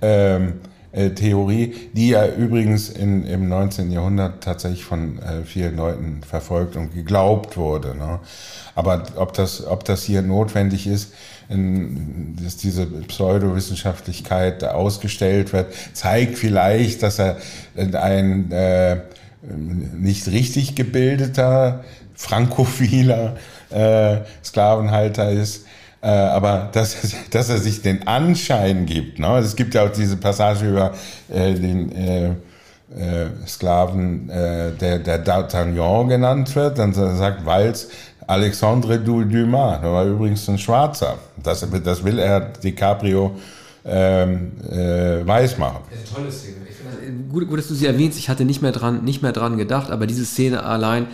ähm, 0.00 0.54
äh, 0.92 1.10
Theorie, 1.10 1.74
die 1.92 2.08
ja 2.08 2.26
übrigens 2.26 2.88
in, 2.88 3.26
im 3.26 3.50
19. 3.50 3.92
Jahrhundert 3.92 4.42
tatsächlich 4.42 4.82
von 4.82 5.18
äh, 5.18 5.42
vielen 5.44 5.76
Leuten 5.76 6.22
verfolgt 6.26 6.74
und 6.76 6.94
geglaubt 6.94 7.58
wurde. 7.58 7.94
Ne? 7.94 8.20
Aber 8.74 9.02
ob 9.16 9.34
das, 9.34 9.66
ob 9.66 9.84
das 9.84 10.04
hier 10.04 10.22
notwendig 10.22 10.86
ist, 10.86 11.12
in, 11.50 12.34
dass 12.42 12.56
diese 12.56 12.86
Pseudowissenschaftlichkeit 12.86 14.64
ausgestellt 14.64 15.52
wird, 15.52 15.66
zeigt 15.92 16.38
vielleicht, 16.38 17.02
dass 17.02 17.18
er 17.18 17.36
ein 17.76 18.50
äh, 18.50 19.00
nicht 19.42 20.28
richtig 20.28 20.74
gebildeter, 20.74 21.84
frankophiler 22.14 23.36
äh, 23.70 24.18
Sklavenhalter 24.44 25.30
ist. 25.30 25.66
Äh, 26.02 26.08
aber 26.08 26.68
dass, 26.72 26.96
dass 27.30 27.48
er 27.48 27.58
sich 27.58 27.82
den 27.82 28.06
Anschein 28.06 28.86
gibt. 28.86 29.18
Ne? 29.18 29.38
Es 29.38 29.56
gibt 29.56 29.74
ja 29.74 29.84
auch 29.84 29.92
diese 29.92 30.16
Passage 30.16 30.68
über 30.68 30.92
äh, 31.28 31.54
den 31.54 31.92
äh, 31.92 32.26
äh, 32.28 33.26
Sklaven, 33.46 34.30
äh, 34.30 34.72
der, 34.72 34.98
der 35.00 35.24
D'Artagnan 35.24 36.08
genannt 36.08 36.54
wird. 36.54 36.78
Dann 36.78 36.92
sagt 36.92 37.44
Walz, 37.44 37.88
Alexandre 38.26 38.98
Dumas, 38.98 39.80
der 39.80 39.92
war 39.92 40.04
übrigens 40.04 40.48
ein 40.48 40.58
Schwarzer. 40.58 41.18
Das, 41.42 41.66
das 41.84 42.04
will 42.04 42.18
er 42.18 42.40
DiCaprio 42.40 43.36
ähm, 43.86 44.52
äh, 44.68 45.26
weiß 45.26 45.58
machen. 45.58 45.78
Das 45.90 46.00
ist 46.00 46.08
eine 46.08 46.16
tolle 46.16 46.32
Szene. 46.32 46.56
Das, 46.66 47.32
gut, 47.32 47.48
gut, 47.48 47.58
dass 47.58 47.68
du 47.68 47.74
sie 47.74 47.86
erwähnst. 47.86 48.18
Ich 48.18 48.28
hatte 48.28 48.44
nicht 48.44 48.62
mehr 48.62 48.72
dran, 48.72 49.04
nicht 49.04 49.22
mehr 49.22 49.32
dran 49.32 49.56
gedacht, 49.56 49.90
aber 49.90 50.06
diese 50.06 50.24
Szene 50.24 50.62
allein 50.62 51.06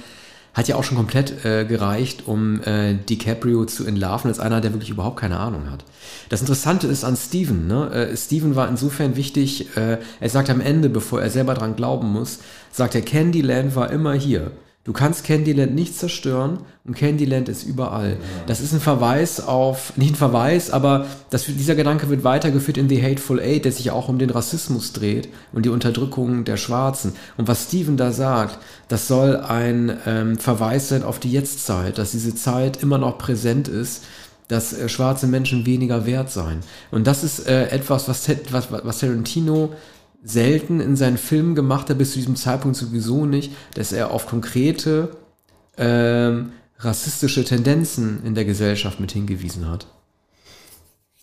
hat 0.55 0.69
ja 0.69 0.77
auch 0.77 0.85
schon 0.85 0.99
komplett 0.99 1.45
äh, 1.45 1.65
gereicht, 1.65 2.25
um 2.27 2.61
äh, 2.63 2.95
DiCaprio 2.95 3.65
zu 3.65 3.87
entlarven, 3.87 4.29
als 4.29 4.39
einer, 4.39 4.61
der 4.61 4.73
wirklich 4.73 4.91
überhaupt 4.91 5.19
keine 5.19 5.39
Ahnung 5.39 5.71
hat. 5.71 5.85
Das 6.29 6.41
Interessante 6.41 6.87
ist 6.87 7.05
an 7.05 7.17
Steven, 7.17 7.67
ne? 7.67 7.91
Äh, 7.91 8.17
Steven 8.17 8.55
war 8.55 8.69
insofern 8.69 9.17
wichtig, 9.17 9.77
äh, 9.77 9.99
er 10.21 10.29
sagt 10.29 10.51
am 10.51 10.61
Ende, 10.61 10.91
bevor 10.91 11.23
er 11.23 11.31
selber 11.31 11.55
dran 11.55 11.75
glauben 11.75 12.13
muss, 12.13 12.41
sagt 12.71 12.95
er, 12.95 13.01
Candyland 13.01 13.75
war 13.77 13.91
immer 13.91 14.13
hier. 14.13 14.51
Du 14.85 14.93
kannst 14.93 15.23
Candyland 15.23 15.77
nicht 15.77 15.97
zerstören 15.97 16.59
und 16.85 16.97
Candyland 16.97 17.49
ist 17.49 17.63
überall. 17.63 18.17
Das 18.49 18.61
ist 18.61 18.73
ein 18.73 18.81
Verweis 18.81 19.39
auf, 19.39 19.97
nicht 19.97 20.15
ein 20.15 20.17
Verweis, 20.17 20.73
aber 20.73 21.07
das, 21.31 21.45
dieser 21.45 21.77
Gedanke 21.77 22.09
wird 22.09 22.25
weitergeführt 22.25 22.79
in 22.79 22.89
The 22.89 23.01
Hateful 23.01 23.39
Eight, 23.39 23.65
der 23.65 23.71
sich 23.71 23.93
auch 23.93 24.09
um 24.09 24.19
den 24.19 24.31
Rassismus 24.31 24.93
dreht 24.93 25.29
und 25.53 25.65
die 25.67 25.69
Unterdrückung 25.69 26.43
der 26.43 26.57
Schwarzen. 26.57 27.13
Und 27.37 27.47
was 27.47 27.67
Steven 27.67 27.97
da 27.97 28.11
sagt, 28.11 28.59
das 28.89 29.07
soll 29.07 29.37
ein 29.37 29.97
ähm, 30.05 30.37
Verweis 30.37 30.89
sein 30.89 31.05
auf 31.05 31.21
die 31.21 31.31
Jetztzeit, 31.31 31.97
dass 31.97 32.11
diese 32.11 32.35
Zeit 32.35 32.83
immer 32.83 32.99
noch 32.99 33.19
präsent 33.19 33.69
ist, 33.69 34.03
dass 34.49 34.73
äh, 34.73 34.89
schwarze 34.89 35.29
Menschen 35.29 35.65
weniger 35.65 36.07
wert 36.07 36.33
seien. 36.33 36.59
Und 36.91 37.07
das 37.07 37.23
ist 37.23 37.47
äh, 37.47 37.69
etwas, 37.69 38.09
was, 38.09 38.29
was, 38.51 38.73
was 38.73 38.99
Tarantino 38.99 39.75
selten 40.23 40.81
in 40.81 40.97
seinen 40.97 41.19
Filmen 41.19 41.55
gemacht 41.55 41.91
hat, 41.91 41.99
bis 41.99 42.13
zu 42.13 42.19
diesem 42.19 42.37
Zeitpunkt 42.37 42.77
sowieso 42.77 43.27
nicht, 43.27 43.53
dass 43.75 43.93
er 43.93 44.11
auf 44.11 44.27
konkrete 44.27 45.17
ähm, 45.77 46.53
rassistische 46.79 47.45
Tendenzen 47.45 48.25
in 48.25 48.35
der 48.35 48.45
Gesellschaft 48.45 49.01
mit 49.01 49.13
hingewiesen 49.13 49.69
hat. 49.71 49.87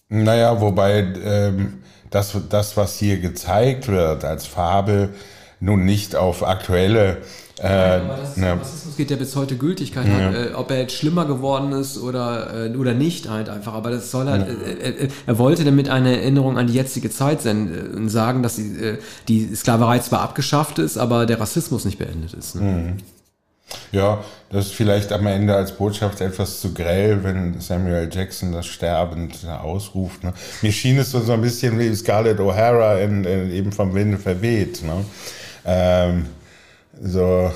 Naja, 0.10 0.60
wobei 0.60 1.14
ähm, 1.24 1.80
das, 2.10 2.36
das, 2.50 2.76
was 2.78 2.98
hier 2.98 3.20
gezeigt 3.20 3.88
wird 3.88 4.26
als 4.26 4.48
Fabel, 4.48 5.14
nun 5.60 5.86
nicht 5.86 6.16
auf 6.16 6.44
aktuelle 6.44 7.22
äh, 7.62 7.68
aber 7.68 8.18
das, 8.18 8.38
ne. 8.38 8.60
Rassismus 8.60 8.96
geht 8.96 9.12
ja 9.12 9.18
bis 9.18 9.36
heute 9.36 9.58
Gültigkeit 9.58 10.08
ja. 10.08 10.14
hat, 10.14 10.34
äh, 10.34 10.54
ob 10.54 10.72
er 10.72 10.80
jetzt 10.80 10.94
schlimmer 10.94 11.26
geworden 11.26 11.72
ist 11.74 11.98
oder, 11.98 12.68
äh, 12.68 12.76
oder 12.76 12.94
nicht 12.94 13.30
halt 13.30 13.50
einfach. 13.50 13.74
Aber 13.74 13.92
das 13.92 14.12
soll 14.12 14.28
halt, 14.28 14.48
ja. 14.48 14.54
Äh, 14.54 15.06
äh, 15.06 15.10
er 15.26 15.38
wollte 15.38 15.64
damit 15.66 15.90
eine 15.90 16.18
Erinnerung 16.18 16.58
an 16.58 16.68
die 16.68 16.74
jetzige 16.74 17.10
Zeit 17.10 17.42
sein, 17.42 18.08
äh, 18.08 18.10
sagen, 18.10 18.44
dass 18.44 18.56
die, 18.56 18.98
die 19.28 19.56
Sklaverei 19.56 20.00
zwar 20.00 20.22
abgeschafft 20.22 20.80
ist, 20.80 20.98
aber 20.98 21.26
der 21.26 21.40
Rassismus 21.40 21.86
nicht 21.86 21.98
beendet 21.98 22.34
ist. 22.34 22.56
Ne? 22.56 22.62
Mhm. 22.62 22.98
Ja, 23.92 24.24
das 24.52 24.68
ist 24.68 24.74
vielleicht 24.74 25.12
am 25.12 25.28
Ende 25.28 25.56
als 25.56 25.74
Botschaft 25.74 26.22
etwas 26.22 26.60
zu 26.60 26.74
grell, 26.74 27.24
wenn 27.24 27.60
Samuel 27.60 28.10
Jackson 28.12 28.52
das 28.52 28.66
sterbend 28.66 29.46
ausruft. 29.48 30.24
Ne? 30.24 30.34
Mir 30.62 30.72
schien 30.72 30.98
es 30.98 31.12
so, 31.12 31.20
so 31.20 31.34
ein 31.34 31.42
bisschen 31.42 31.78
wie 31.78 31.94
Scarlett 31.94 32.40
O'Hara 32.40 33.00
in, 33.00 33.24
in, 33.26 33.52
eben 33.52 33.72
vom 33.72 33.94
Winde 33.94 34.18
verweht. 34.18 34.82
Ne? 34.84 35.06
Ähm, 35.66 36.26
so 37.02 37.52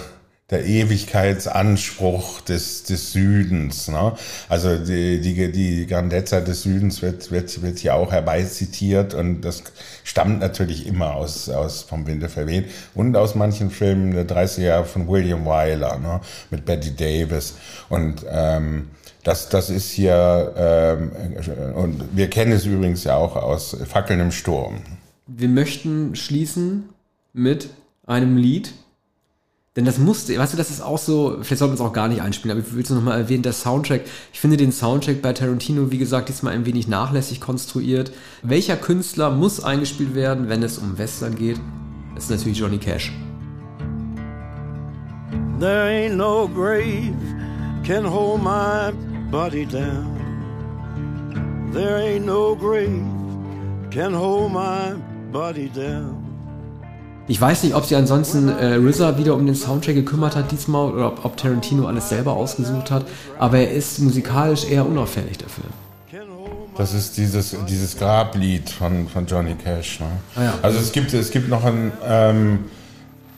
der 0.49 0.65
Ewigkeitsanspruch 0.65 2.41
des, 2.41 2.83
des 2.83 3.13
Südens. 3.13 3.87
Ne? 3.87 4.13
Also 4.49 4.77
die, 4.77 5.19
die, 5.19 5.51
die 5.51 5.87
Grandezza 5.87 6.41
des 6.41 6.63
Südens 6.63 7.01
wird, 7.01 7.31
wird, 7.31 7.61
wird 7.61 7.79
hier 7.79 7.95
auch 7.95 8.11
herbeizitiert 8.11 9.13
und 9.13 9.41
das 9.41 9.63
stammt 10.03 10.41
natürlich 10.41 10.85
immer 10.85 11.15
aus, 11.15 11.49
aus 11.49 11.81
vom 11.81 12.05
Winde 12.05 12.29
verweht 12.29 12.69
und 12.93 13.15
aus 13.15 13.35
manchen 13.35 13.71
Filmen 13.71 14.13
der 14.13 14.27
30er 14.27 14.61
Jahre 14.61 14.85
von 14.85 15.07
William 15.07 15.45
Wyler 15.45 15.97
ne? 15.97 16.21
mit 16.51 16.65
Betty 16.65 16.95
Davis. 16.95 17.55
Und 17.89 18.25
ähm, 18.29 18.89
das, 19.23 19.49
das 19.49 19.69
ist 19.69 19.89
hier, 19.91 20.53
ähm, 20.55 21.11
und 21.73 22.15
wir 22.15 22.29
kennen 22.29 22.51
es 22.51 22.65
übrigens 22.65 23.05
ja 23.05 23.15
auch 23.15 23.37
aus 23.37 23.75
Fackeln 23.87 24.19
im 24.19 24.31
Sturm. 24.31 24.81
Wir 25.25 25.47
möchten 25.47 26.15
schließen 26.15 26.89
mit 27.31 27.69
einem 28.05 28.35
Lied, 28.35 28.73
denn 29.75 29.85
das 29.85 29.97
musste, 29.97 30.37
weißt 30.37 30.53
du, 30.53 30.57
das 30.57 30.69
ist 30.69 30.81
auch 30.81 30.99
so, 30.99 31.37
vielleicht 31.41 31.57
sollten 31.57 31.73
wir 31.73 31.81
es 31.83 31.89
auch 31.89 31.93
gar 31.93 32.07
nicht 32.07 32.21
einspielen, 32.21 32.55
aber 32.55 32.67
ich 32.67 32.75
will 32.75 32.83
es 32.83 32.91
nochmal 32.91 33.19
erwähnen, 33.19 33.41
der 33.41 33.53
Soundtrack, 33.53 34.01
ich 34.31 34.39
finde 34.39 34.55
den 34.55 34.71
Soundtrack 34.71 35.23
bei 35.23 35.33
Tarantino, 35.33 35.89
wie 35.89 35.97
gesagt, 35.97 36.29
diesmal 36.29 36.53
ein 36.53 36.67
wenig 36.67 36.87
nachlässig 36.87 37.41
konstruiert. 37.41 38.11
Welcher 38.43 38.77
Künstler 38.77 39.31
muss 39.31 39.63
eingespielt 39.63 40.13
werden, 40.13 40.47
wenn 40.47 40.61
es 40.61 40.77
um 40.77 40.99
Western 40.99 41.35
geht? 41.35 41.59
Das 42.13 42.25
ist 42.25 42.29
natürlich 42.29 42.59
Johnny 42.59 42.77
Cash. 42.77 43.11
There 45.59 45.87
ain't 45.87 46.17
no 46.17 46.47
grave 46.47 47.15
can 47.83 48.05
hold 48.05 48.43
my 48.43 48.91
body 49.31 49.65
down. 49.65 50.13
There 51.73 51.97
ain't 51.97 52.25
no 52.25 52.55
grave 52.55 53.03
can 53.89 54.13
hold 54.13 54.51
my 54.51 54.93
body 55.31 55.69
down. 55.69 56.22
Ich 57.27 57.39
weiß 57.39 57.63
nicht, 57.63 57.73
ob 57.73 57.85
sie 57.85 57.95
ansonsten 57.95 58.49
äh, 58.49 58.75
RZA 58.75 59.17
wieder 59.17 59.35
um 59.35 59.45
den 59.45 59.55
Soundtrack 59.55 59.95
gekümmert 59.95 60.35
hat 60.35 60.51
diesmal 60.51 60.91
oder 60.91 61.07
ob, 61.07 61.23
ob 61.23 61.37
Tarantino 61.37 61.87
alles 61.87 62.09
selber 62.09 62.33
ausgesucht 62.33 62.91
hat, 62.91 63.05
aber 63.39 63.59
er 63.59 63.71
ist 63.71 63.99
musikalisch 63.99 64.65
eher 64.65 64.85
unauffällig 64.85 65.37
dafür. 65.37 65.65
Das 66.75 66.93
ist 66.93 67.17
dieses, 67.17 67.55
dieses 67.69 67.97
Grablied 67.97 68.69
von, 68.69 69.07
von 69.07 69.27
Johnny 69.27 69.53
Cash. 69.55 69.99
Ne? 69.99 70.07
Ah, 70.35 70.43
ja. 70.43 70.53
Also 70.63 70.79
es 70.79 70.91
gibt, 70.91 71.13
es 71.13 71.29
gibt 71.29 71.47
noch 71.47 71.63
einen, 71.63 71.91
ähm, 72.05 72.59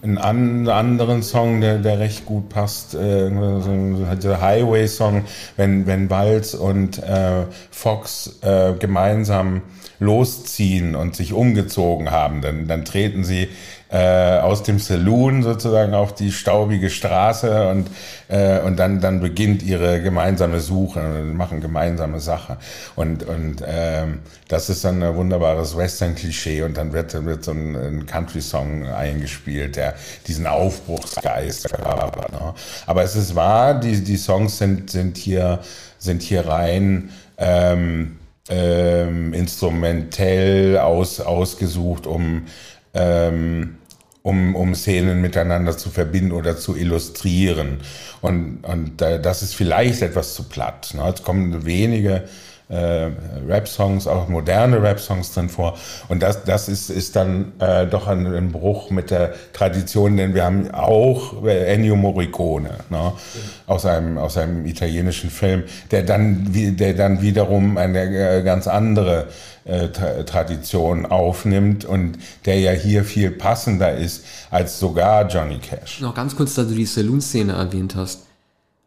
einen 0.05 0.67
anderen 0.69 1.23
Song, 1.23 1.61
der, 1.61 1.79
der 1.79 1.99
recht 1.99 2.25
gut 2.25 2.49
passt, 2.49 2.95
äh, 2.95 3.29
der 3.29 4.41
Highway-Song, 4.41 5.23
wenn, 5.57 5.87
wenn 5.87 6.09
Walz 6.09 6.53
und 6.53 7.01
äh, 7.01 7.45
Fox 7.71 8.39
äh, 8.41 8.73
gemeinsam 8.79 9.61
losziehen 9.99 10.95
und 10.95 11.15
sich 11.15 11.33
umgezogen 11.33 12.11
haben, 12.11 12.41
dann, 12.41 12.67
dann 12.67 12.85
treten 12.85 13.23
sie 13.23 13.47
äh, 13.95 14.39
aus 14.39 14.61
dem 14.63 14.77
Saloon 14.77 15.41
sozusagen 15.41 15.93
auf 15.93 16.13
die 16.13 16.33
staubige 16.33 16.89
Straße 16.89 17.69
und, 17.69 17.87
äh, 18.27 18.59
und 18.59 18.77
dann, 18.77 18.99
dann 18.99 19.21
beginnt 19.21 19.63
ihre 19.63 20.01
gemeinsame 20.01 20.59
Suche 20.59 20.99
und 20.99 21.37
machen 21.37 21.61
gemeinsame 21.61 22.19
Sache. 22.19 22.57
Und, 22.97 23.23
und 23.23 23.63
ähm, 23.65 24.19
das 24.49 24.69
ist 24.69 24.83
dann 24.83 25.01
ein 25.01 25.15
wunderbares 25.15 25.77
Western-Klischee 25.77 26.63
und 26.63 26.75
dann 26.75 26.91
wird, 26.91 27.25
wird 27.25 27.45
so 27.45 27.51
ein, 27.51 27.75
ein 27.75 28.05
Country-Song 28.05 28.85
eingespielt, 28.85 29.77
der 29.77 29.93
diesen 30.27 30.45
Aufbruchsgeist 30.45 31.69
verkörpert. 31.69 32.33
Ne? 32.33 32.53
Aber 32.87 33.03
es 33.03 33.15
ist 33.15 33.33
wahr, 33.33 33.79
die, 33.79 34.03
die 34.03 34.17
Songs 34.17 34.57
sind, 34.57 34.89
sind, 34.89 35.15
hier, 35.15 35.59
sind 35.99 36.21
hier 36.21 36.45
rein 36.45 37.11
ähm, 37.37 38.17
ähm, 38.49 39.33
instrumentell 39.33 40.79
aus, 40.79 41.21
ausgesucht, 41.21 42.07
um 42.07 42.43
ähm, 42.93 43.77
um, 44.25 44.55
um 44.55 44.73
Szenen 44.73 45.21
miteinander 45.21 45.77
zu 45.77 45.91
verbinden 45.91 46.31
oder 46.31 46.57
zu 46.57 46.75
illustrieren. 46.75 47.81
Und, 48.21 48.63
und 48.63 48.99
äh, 48.99 49.21
das 49.21 49.43
ist 49.43 49.53
vielleicht 49.53 50.01
etwas 50.01 50.33
zu 50.33 50.49
platt. 50.49 50.95
Ne? 50.95 51.13
Es 51.13 51.21
kommen 51.21 51.63
wenige 51.63 52.23
äh, 52.69 53.11
Rap-Songs, 53.47 54.07
auch 54.07 54.27
moderne 54.27 54.81
Rap-Songs 54.81 55.33
drin 55.33 55.49
vor. 55.49 55.77
Und 56.07 56.23
das, 56.23 56.43
das 56.43 56.67
ist, 56.67 56.89
ist 56.89 57.15
dann 57.15 57.53
äh, 57.59 57.85
doch 57.85 58.07
ein, 58.07 58.25
ein, 58.25 58.51
Bruch 58.51 58.89
mit 58.89 59.11
der 59.11 59.33
Tradition, 59.53 60.17
denn 60.17 60.33
wir 60.33 60.45
haben 60.45 60.71
auch 60.71 61.45
Ennio 61.45 61.95
Morricone 61.95 62.71
ne? 62.89 63.13
aus, 63.67 63.85
einem, 63.85 64.17
aus 64.17 64.37
einem 64.37 64.65
italienischen 64.65 65.29
Film, 65.29 65.63
der 65.91 66.03
dann, 66.03 66.47
der 66.51 66.93
dann 66.93 67.21
wiederum 67.21 67.77
eine 67.77 68.37
äh, 68.37 68.41
ganz 68.41 68.67
andere 68.67 69.27
äh, 69.65 69.89
Tradition 69.89 71.05
aufnimmt 71.05 71.85
und 71.85 72.17
der 72.45 72.59
ja 72.59 72.71
hier 72.71 73.03
viel 73.03 73.31
passender 73.31 73.95
ist 73.95 74.25
als 74.49 74.79
sogar 74.79 75.27
Johnny 75.27 75.59
Cash. 75.59 76.01
Noch 76.01 76.15
ganz 76.15 76.35
kurz, 76.35 76.55
da 76.55 76.63
du 76.63 76.73
die 76.73 76.85
Saloon-Szene 76.85 77.53
erwähnt 77.53 77.95
hast. 77.95 78.25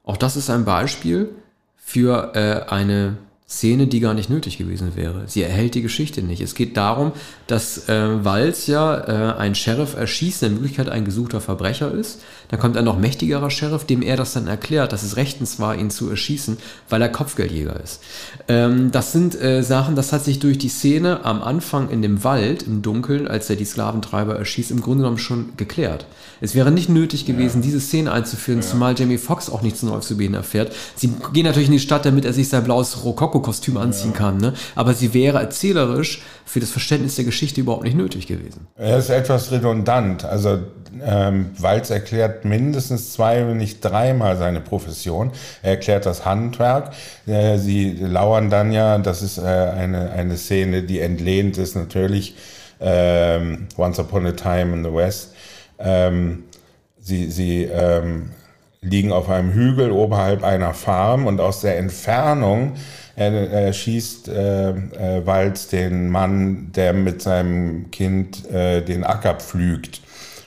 Auch 0.04 0.16
das 0.16 0.36
ist 0.36 0.50
ein 0.50 0.64
Beispiel 0.64 1.28
für 1.76 2.32
äh, 2.34 2.70
eine 2.72 3.18
Szene, 3.50 3.86
die 3.86 4.00
gar 4.00 4.12
nicht 4.12 4.28
nötig 4.28 4.58
gewesen 4.58 4.94
wäre. 4.94 5.22
Sie 5.26 5.42
erhält 5.42 5.74
die 5.74 5.80
Geschichte 5.80 6.20
nicht. 6.20 6.42
Es 6.42 6.54
geht 6.54 6.76
darum, 6.76 7.12
dass 7.46 7.88
äh, 7.88 8.22
Walz 8.22 8.66
ja 8.66 8.94
äh, 8.94 9.38
ein 9.38 9.54
Sheriff 9.54 9.96
erschießt, 9.96 10.42
der 10.42 10.50
in 10.50 10.56
Wirklichkeit 10.56 10.90
ein 10.90 11.06
gesuchter 11.06 11.40
Verbrecher 11.40 11.90
ist. 11.90 12.20
Dann 12.48 12.60
kommt 12.60 12.76
ein 12.76 12.84
noch 12.84 12.98
mächtigerer 12.98 13.50
Sheriff, 13.50 13.84
dem 13.84 14.02
er 14.02 14.16
das 14.18 14.34
dann 14.34 14.48
erklärt, 14.48 14.92
dass 14.92 15.02
es 15.02 15.16
rechtens 15.16 15.58
war, 15.58 15.74
ihn 15.74 15.88
zu 15.88 16.10
erschießen, 16.10 16.58
weil 16.90 17.00
er 17.00 17.08
Kopfgeldjäger 17.08 17.80
ist. 17.80 18.02
Ähm, 18.48 18.90
das 18.90 19.12
sind 19.12 19.40
äh, 19.40 19.62
Sachen, 19.62 19.96
das 19.96 20.12
hat 20.12 20.26
sich 20.26 20.40
durch 20.40 20.58
die 20.58 20.68
Szene 20.68 21.24
am 21.24 21.42
Anfang 21.42 21.88
in 21.88 22.02
dem 22.02 22.24
Wald, 22.24 22.64
im 22.64 22.82
Dunkeln, 22.82 23.26
als 23.26 23.48
er 23.48 23.56
die 23.56 23.64
Sklaventreiber 23.64 24.36
erschießt, 24.36 24.70
im 24.70 24.82
Grunde 24.82 25.04
genommen 25.04 25.18
schon 25.18 25.56
geklärt. 25.56 26.04
Es 26.42 26.54
wäre 26.54 26.70
nicht 26.70 26.90
nötig 26.90 27.24
gewesen, 27.24 27.62
ja. 27.62 27.66
diese 27.66 27.80
Szene 27.80 28.12
einzuführen, 28.12 28.60
ja. 28.60 28.66
zumal 28.66 28.94
Jamie 28.98 29.18
Foxx 29.18 29.48
auch 29.48 29.62
nichts 29.62 29.82
Neues 29.82 30.06
zu 30.06 30.18
erfährt. 30.18 30.74
Sie 30.96 31.10
gehen 31.32 31.44
natürlich 31.44 31.68
in 31.68 31.72
die 31.72 31.80
Stadt, 31.80 32.04
damit 32.04 32.26
er 32.26 32.34
sich 32.34 32.48
sein 32.48 32.64
blaues 32.64 33.04
Rokoko-Kostüm 33.38 33.76
anziehen 33.76 34.12
ja. 34.12 34.18
kann, 34.18 34.38
ne? 34.38 34.54
aber 34.74 34.94
sie 34.94 35.14
wäre 35.14 35.38
erzählerisch 35.38 36.22
für 36.44 36.60
das 36.60 36.70
Verständnis 36.70 37.16
der 37.16 37.24
Geschichte 37.24 37.60
überhaupt 37.60 37.84
nicht 37.84 37.96
nötig 37.96 38.26
gewesen. 38.26 38.66
Er 38.76 38.98
ist 38.98 39.10
etwas 39.10 39.50
redundant. 39.50 40.24
Also 40.24 40.58
ähm, 41.04 41.50
Walz 41.58 41.90
erklärt 41.90 42.44
mindestens 42.44 43.12
zwei, 43.12 43.46
wenn 43.46 43.56
nicht 43.58 43.84
dreimal 43.84 44.36
seine 44.36 44.60
Profession. 44.60 45.32
Er 45.62 45.72
erklärt 45.72 46.06
das 46.06 46.24
Handwerk. 46.24 46.92
Äh, 47.26 47.58
sie 47.58 47.92
lauern 48.00 48.50
dann 48.50 48.72
ja, 48.72 48.98
das 48.98 49.22
ist 49.22 49.38
äh, 49.38 49.42
eine, 49.42 50.10
eine 50.10 50.36
Szene, 50.36 50.82
die 50.82 51.00
entlehnt 51.00 51.58
ist 51.58 51.76
natürlich 51.76 52.34
ähm, 52.80 53.66
Once 53.76 53.98
Upon 53.98 54.26
a 54.26 54.32
Time 54.32 54.74
in 54.74 54.84
the 54.84 54.92
West 54.92 55.32
ähm, 55.78 56.44
sie 57.00 57.30
sie 57.30 57.64
ähm, 57.64 58.30
liegen 58.80 59.12
auf 59.12 59.28
einem 59.28 59.52
Hügel 59.52 59.90
oberhalb 59.90 60.44
einer 60.44 60.74
Farm 60.74 61.26
und 61.26 61.40
aus 61.40 61.60
der 61.60 61.78
Entfernung 61.78 62.74
äh, 63.18 63.72
schießt 63.72 64.28
äh, 64.28 64.70
äh, 64.70 65.26
Walz 65.26 65.68
den 65.68 66.08
Mann, 66.08 66.72
der 66.72 66.92
mit 66.92 67.22
seinem 67.22 67.90
Kind 67.90 68.48
äh, 68.50 68.82
den 68.82 69.04
Acker 69.04 69.34
pflügt. 69.34 70.00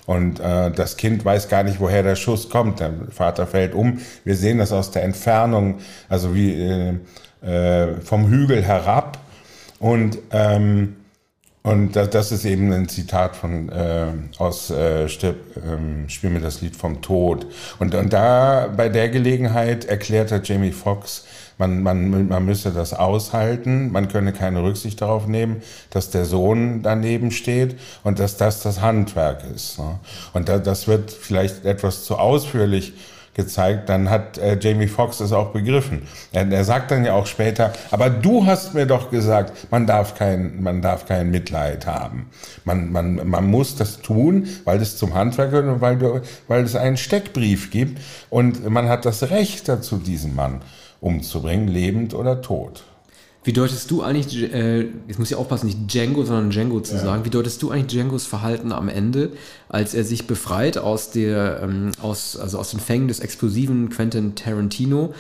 Und 0.06 0.40
äh, 0.40 0.72
das 0.72 0.98
Kind 0.98 1.24
weiß 1.24 1.48
gar 1.48 1.64
nicht, 1.64 1.80
woher 1.80 2.04
der 2.04 2.16
Schuss 2.16 2.50
kommt. 2.50 2.80
Der 2.80 2.92
Vater 3.10 3.48
fällt 3.48 3.74
um. 3.74 4.00
Wir 4.24 4.36
sehen 4.36 4.58
das 4.58 4.72
aus 4.72 4.92
der 4.92 5.04
Entfernung, 5.04 5.80
also 6.10 6.34
wie 6.34 6.54
äh, 6.54 6.94
äh, 7.46 7.96
vom 8.02 8.28
Hügel 8.28 8.64
herab. 8.64 9.20
Und 9.80 10.18
ähm, 10.32 10.96
und 11.64 11.96
das, 11.96 12.10
das 12.10 12.32
ist 12.32 12.44
eben 12.46 12.72
ein 12.74 12.90
Zitat 12.90 13.36
von 13.36 13.70
äh, 13.70 14.08
aus 14.40 14.72
äh, 14.72 15.08
Stirb, 15.08 15.38
ähm, 15.64 16.10
Spiel 16.10 16.32
mir 16.32 16.40
das 16.40 16.62
Lied 16.62 16.76
vom 16.76 17.02
Tod. 17.04 17.46
Und, 17.78 17.94
und 17.94 18.12
da 18.12 18.68
bei 18.76 18.90
der 18.90 19.10
Gelegenheit 19.10 19.86
erklärte 19.86 20.42
Jamie 20.44 20.72
Foxx, 20.72 21.26
man, 21.58 21.84
man, 21.84 22.28
man 22.28 22.46
müsse 22.46 22.72
das 22.72 22.94
aushalten, 22.94 23.92
man 23.92 24.08
könne 24.08 24.34
keine 24.34 24.64
Rücksicht 24.64 25.02
darauf 25.02 25.28
nehmen, 25.28 25.62
dass 25.90 26.10
der 26.10 26.26
Sohn 26.26 26.82
daneben 26.84 27.32
steht 27.32 27.78
und 28.04 28.20
dass 28.20 28.38
das 28.38 28.62
das 28.62 28.82
Handwerk 28.82 29.44
ist. 29.56 29.80
Ne? 29.80 30.00
Und 30.34 30.50
da, 30.50 30.60
das 30.60 30.88
wird 30.88 31.12
vielleicht 31.12 31.66
etwas 31.66 32.04
zu 32.04 32.18
ausführlich 32.18 32.94
gezeigt, 33.34 33.90
dann 33.90 34.10
hat 34.10 34.38
äh, 34.38 34.58
Jamie 34.60 34.88
Foxx 34.88 35.20
es 35.20 35.32
auch 35.32 35.52
begriffen. 35.52 36.04
Er, 36.34 36.52
er, 36.52 36.64
sagt 36.64 36.92
dann 36.92 37.06
ja 37.06 37.14
auch 37.14 37.26
später, 37.26 37.74
aber 37.90 38.10
du 38.10 38.46
hast 38.46 38.74
mir 38.74 38.86
doch 38.86 39.10
gesagt, 39.10 39.72
man 39.72 39.88
darf 39.88 40.16
kein, 40.16 40.62
man 40.62 40.82
darf 40.82 41.06
kein 41.06 41.32
Mitleid 41.32 41.86
haben. 41.86 42.30
Man, 42.66 42.92
man, 42.92 43.28
man 43.28 43.46
muss 43.46 43.76
das 43.76 44.02
tun, 44.02 44.48
weil 44.66 44.82
es 44.82 44.98
zum 44.98 45.14
Handwerk 45.14 45.52
gehört 45.52 45.68
und 45.68 45.82
weil, 45.82 45.98
du, 45.98 46.22
weil 46.48 46.64
es 46.64 46.76
einen 46.76 46.98
Steckbrief 46.98 47.72
gibt 47.72 48.02
und 48.30 48.70
man 48.70 48.90
hat 48.90 49.06
das 49.06 49.30
Recht 49.30 49.70
dazu, 49.70 49.98
diesen 49.98 50.36
Mann 50.36 50.62
umzubringen, 51.00 51.68
lebend 51.68 52.14
oder 52.14 52.42
tot. 52.42 52.84
Wie 53.44 53.54
deutest 53.54 53.90
du 53.90 54.04
eigentlich, 54.04 54.54
äh, 54.54 54.82
jetzt 55.08 55.18
muss 55.18 55.32
ich 55.32 55.36
aufpassen, 55.36 55.66
nicht 55.66 55.92
Django, 55.92 56.24
sondern 56.24 56.52
Django 56.52 56.80
zu 56.82 56.94
ja. 56.94 57.02
sagen, 57.02 57.26
wie 57.26 57.32
deutest 57.32 57.62
du 57.64 57.72
eigentlich 57.72 57.88
Djangos 57.88 58.28
Verhalten 58.28 58.72
am 58.72 58.88
Ende, 58.88 59.32
als 59.68 59.96
er 59.96 60.04
sich 60.04 60.28
befreit 60.28 60.78
aus 60.78 61.10
der, 61.10 61.62
ähm, 61.64 61.92
aus, 62.02 62.38
also 62.38 62.60
aus 62.60 62.70
den 62.70 62.80
Fängen 62.80 63.08
des 63.08 63.20
explosiven 63.20 63.90
Quentin 63.90 64.36
Tarantino 64.36 65.16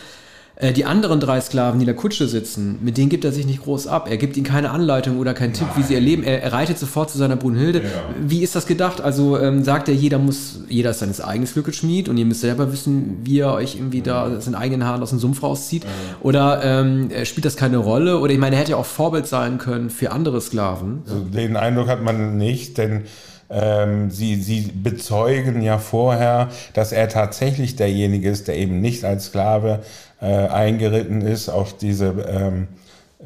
die 0.75 0.85
anderen 0.85 1.19
drei 1.19 1.41
Sklaven, 1.41 1.79
die 1.79 1.83
in 1.83 1.87
der 1.87 1.95
Kutsche 1.95 2.27
sitzen, 2.27 2.77
mit 2.81 2.97
denen 2.97 3.09
gibt 3.09 3.25
er 3.25 3.31
sich 3.31 3.47
nicht 3.47 3.63
groß 3.63 3.87
ab. 3.87 4.07
Er 4.09 4.17
gibt 4.17 4.37
ihnen 4.37 4.45
keine 4.45 4.69
Anleitung 4.69 5.17
oder 5.17 5.33
keinen 5.33 5.53
Tipp, 5.53 5.67
wie 5.75 5.81
sie 5.81 5.95
erleben. 5.95 6.23
Er, 6.23 6.43
er 6.43 6.53
reitet 6.53 6.77
sofort 6.77 7.09
zu 7.09 7.17
seiner 7.17 7.35
Brunhilde. 7.35 7.79
Ja. 7.79 7.87
Wie 8.19 8.43
ist 8.43 8.55
das 8.55 8.67
gedacht? 8.67 9.01
Also 9.01 9.39
ähm, 9.39 9.63
sagt 9.63 9.87
er, 9.87 9.95
jeder 9.95 10.19
muss, 10.19 10.59
jeder 10.69 10.91
ist 10.91 10.99
seines 10.99 11.19
eigenes 11.19 11.53
Glückes 11.53 11.77
Schmied 11.77 12.09
und 12.09 12.17
ihr 12.17 12.25
müsst 12.25 12.41
selber 12.41 12.71
wissen, 12.71 13.21
wie 13.23 13.39
er 13.39 13.53
euch 13.53 13.75
irgendwie 13.75 14.01
da 14.01 14.25
mhm. 14.25 14.41
seinen 14.41 14.55
eigenen 14.55 14.85
Haaren 14.85 15.01
aus 15.01 15.09
dem 15.09 15.19
Sumpf 15.19 15.41
rauszieht. 15.41 15.83
Ja. 15.83 15.89
Oder 16.21 16.61
ähm, 16.63 17.09
spielt 17.23 17.45
das 17.45 17.55
keine 17.55 17.77
Rolle? 17.77 18.19
Oder 18.19 18.33
ich 18.33 18.39
meine, 18.39 18.55
er 18.55 18.61
hätte 18.61 18.71
ja 18.71 18.77
auch 18.77 18.85
Vorbild 18.85 19.25
sein 19.25 19.57
können 19.57 19.89
für 19.89 20.11
andere 20.11 20.41
Sklaven. 20.41 21.01
Also 21.07 21.23
den 21.23 21.57
Eindruck 21.57 21.87
hat 21.87 22.03
man 22.03 22.37
nicht, 22.37 22.77
denn 22.77 23.05
ähm, 23.51 24.09
sie, 24.09 24.35
sie 24.35 24.71
bezeugen 24.73 25.61
ja 25.61 25.77
vorher, 25.77 26.49
dass 26.73 26.91
er 26.93 27.09
tatsächlich 27.09 27.75
derjenige 27.75 28.29
ist, 28.29 28.47
der 28.47 28.57
eben 28.57 28.79
nicht 28.79 29.03
als 29.03 29.25
Sklave 29.25 29.81
äh, 30.21 30.47
eingeritten 30.47 31.21
ist 31.21 31.49
auf 31.49 31.77
diese 31.77 32.07
ähm, 32.27 32.67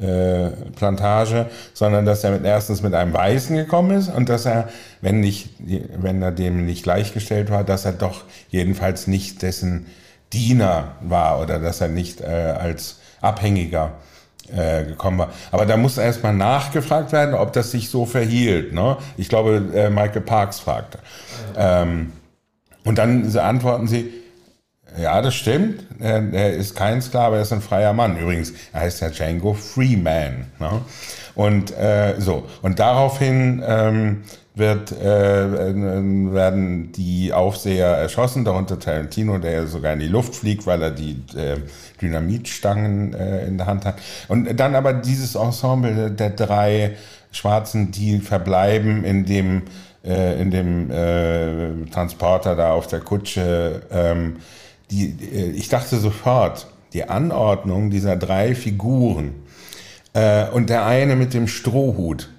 äh, 0.00 0.50
Plantage, 0.76 1.46
sondern 1.72 2.04
dass 2.04 2.22
er 2.24 2.32
mit, 2.32 2.44
erstens 2.44 2.82
mit 2.82 2.94
einem 2.94 3.14
Weißen 3.14 3.56
gekommen 3.56 3.96
ist 3.96 4.08
und 4.08 4.28
dass 4.28 4.44
er, 4.44 4.68
wenn, 5.00 5.20
nicht, 5.20 5.50
wenn 5.58 6.20
er 6.20 6.32
dem 6.32 6.66
nicht 6.66 6.82
gleichgestellt 6.82 7.50
war, 7.50 7.64
dass 7.64 7.84
er 7.84 7.92
doch 7.92 8.24
jedenfalls 8.50 9.06
nicht 9.06 9.42
dessen 9.42 9.86
Diener 10.32 10.96
war 11.00 11.40
oder 11.40 11.58
dass 11.58 11.80
er 11.80 11.88
nicht 11.88 12.20
äh, 12.20 12.24
als 12.24 12.98
Abhängiger 13.20 13.92
äh, 14.54 14.84
gekommen 14.84 15.18
war. 15.18 15.30
Aber 15.50 15.66
da 15.66 15.76
muss 15.76 15.98
erstmal 15.98 16.34
nachgefragt 16.34 17.12
werden, 17.12 17.34
ob 17.34 17.52
das 17.52 17.70
sich 17.70 17.88
so 17.88 18.04
verhielt. 18.04 18.72
Ne? 18.72 18.96
Ich 19.16 19.28
glaube, 19.28 19.62
äh, 19.74 19.88
Michael 19.88 20.22
Parks 20.22 20.60
fragte. 20.60 20.98
Ähm, 21.56 22.12
und 22.84 22.98
dann 22.98 23.34
antworten 23.36 23.88
sie, 23.88 24.12
ja, 24.98 25.20
das 25.20 25.34
stimmt. 25.34 25.84
Er, 25.98 26.32
er, 26.32 26.52
ist 26.54 26.74
kein 26.74 27.02
Sklave, 27.02 27.36
er 27.36 27.42
ist 27.42 27.52
ein 27.52 27.60
freier 27.60 27.92
Mann. 27.92 28.16
Übrigens, 28.16 28.52
er 28.72 28.80
heißt 28.80 29.00
ja 29.00 29.10
Django 29.10 29.54
Freeman. 29.54 30.46
Ne? 30.58 30.80
Und 31.34 31.76
äh, 31.76 32.14
so. 32.18 32.46
Und 32.62 32.78
daraufhin 32.78 33.62
ähm, 33.66 34.22
wird, 34.54 34.90
äh, 34.92 35.04
werden 35.04 36.92
die 36.92 37.32
Aufseher 37.32 37.88
erschossen, 37.88 38.44
darunter 38.44 38.78
Tarantino, 38.78 39.36
der 39.36 39.66
sogar 39.66 39.92
in 39.92 39.98
die 39.98 40.08
Luft 40.08 40.34
fliegt, 40.34 40.66
weil 40.66 40.82
er 40.82 40.90
die 40.90 41.22
äh, 41.36 41.58
Dynamitstangen 42.00 43.12
äh, 43.12 43.46
in 43.46 43.58
der 43.58 43.66
Hand 43.66 43.84
hat. 43.84 43.96
Und 44.28 44.58
dann 44.58 44.74
aber 44.74 44.94
dieses 44.94 45.34
Ensemble 45.34 46.10
der 46.10 46.30
drei 46.30 46.96
Schwarzen, 47.32 47.90
die 47.90 48.18
verbleiben 48.20 49.04
in 49.04 49.26
dem, 49.26 49.62
äh, 50.02 50.40
in 50.40 50.50
dem 50.50 50.90
äh, 50.90 51.90
Transporter 51.90 52.56
da 52.56 52.72
auf 52.72 52.86
der 52.86 53.00
Kutsche. 53.00 53.82
Ähm, 53.90 54.38
die, 54.90 55.16
äh, 55.32 55.50
ich 55.50 55.68
dachte 55.68 55.98
sofort, 55.98 56.68
die 56.92 57.08
Anordnung 57.08 57.90
dieser 57.90 58.16
drei 58.16 58.54
Figuren 58.54 59.34
äh, 60.12 60.48
und 60.48 60.70
der 60.70 60.86
eine 60.86 61.16
mit 61.16 61.34
dem 61.34 61.48
Strohhut, 61.48 62.30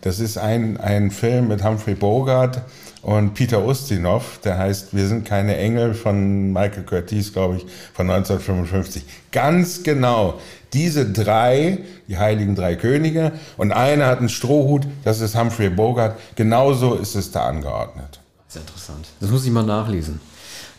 das 0.00 0.18
ist 0.18 0.36
ein, 0.36 0.78
ein 0.78 1.10
Film 1.10 1.48
mit 1.48 1.62
Humphrey 1.62 1.94
Bogart 1.94 2.62
und 3.02 3.34
Peter 3.34 3.64
Ustinov, 3.64 4.38
der 4.44 4.58
heißt 4.58 4.94
Wir 4.94 5.06
sind 5.06 5.24
keine 5.24 5.56
Engel 5.56 5.94
von 5.94 6.52
Michael 6.52 6.84
Curtiz, 6.84 7.32
glaube 7.32 7.56
ich, 7.56 7.66
von 7.92 8.10
1955. 8.10 9.04
Ganz 9.30 9.82
genau 9.82 10.40
diese 10.72 11.10
drei, 11.10 11.78
die 12.08 12.18
heiligen 12.18 12.54
drei 12.54 12.76
Könige, 12.76 13.32
und 13.56 13.72
einer 13.72 14.06
hat 14.06 14.20
einen 14.20 14.28
Strohhut, 14.28 14.86
das 15.04 15.20
ist 15.20 15.38
Humphrey 15.38 15.68
Bogart. 15.68 16.18
Genauso 16.34 16.94
ist 16.94 17.14
es 17.14 17.30
da 17.30 17.46
angeordnet. 17.46 18.20
Sehr 18.48 18.62
interessant. 18.62 19.06
Das 19.20 19.30
muss 19.30 19.44
ich 19.44 19.50
mal 19.50 19.64
nachlesen. 19.64 20.20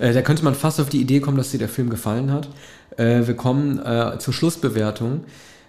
Äh, 0.03 0.11
da 0.11 0.21
könnte 0.21 0.43
man 0.43 0.53
fast 0.53 0.81
auf 0.81 0.89
die 0.89 0.99
Idee 0.99 1.21
kommen, 1.21 1.37
dass 1.37 1.51
dir 1.51 1.59
der 1.59 1.69
Film 1.69 1.89
gefallen 1.89 2.29
hat. 2.29 2.49
Äh, 2.97 3.25
wir 3.25 3.35
kommen 3.35 3.79
äh, 3.79 4.19
zur 4.19 4.33
Schlussbewertung. 4.33 5.23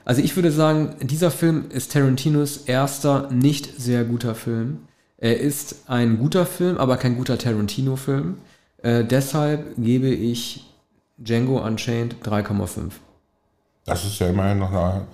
Also 0.05 0.23
ich 0.23 0.35
würde 0.35 0.51
sagen, 0.51 0.97
dieser 1.01 1.31
Film 1.31 1.67
ist 1.71 1.93
Tarantinos 1.93 2.57
erster 2.67 3.31
nicht 3.31 3.81
sehr 3.81 4.03
guter 4.03 4.35
Film. 4.35 4.81
Er 5.19 5.39
ist 5.39 5.85
ein 5.87 6.19
guter 6.19 6.47
Film, 6.47 6.79
aber 6.79 6.97
kein 6.97 7.17
guter 7.17 7.39
Tarantino-Film. 7.39 8.39
Äh, 8.83 9.05
deshalb 9.05 9.77
gebe 9.79 10.09
ich 10.09 10.67
Django 11.17 11.65
Unchained 11.65 12.17
3,5. 12.25 12.91
Das 13.87 14.05
ist 14.05 14.19
ja 14.19 14.27
immerhin 14.27 14.59
noch 14.59 14.73
eine 14.73 15.07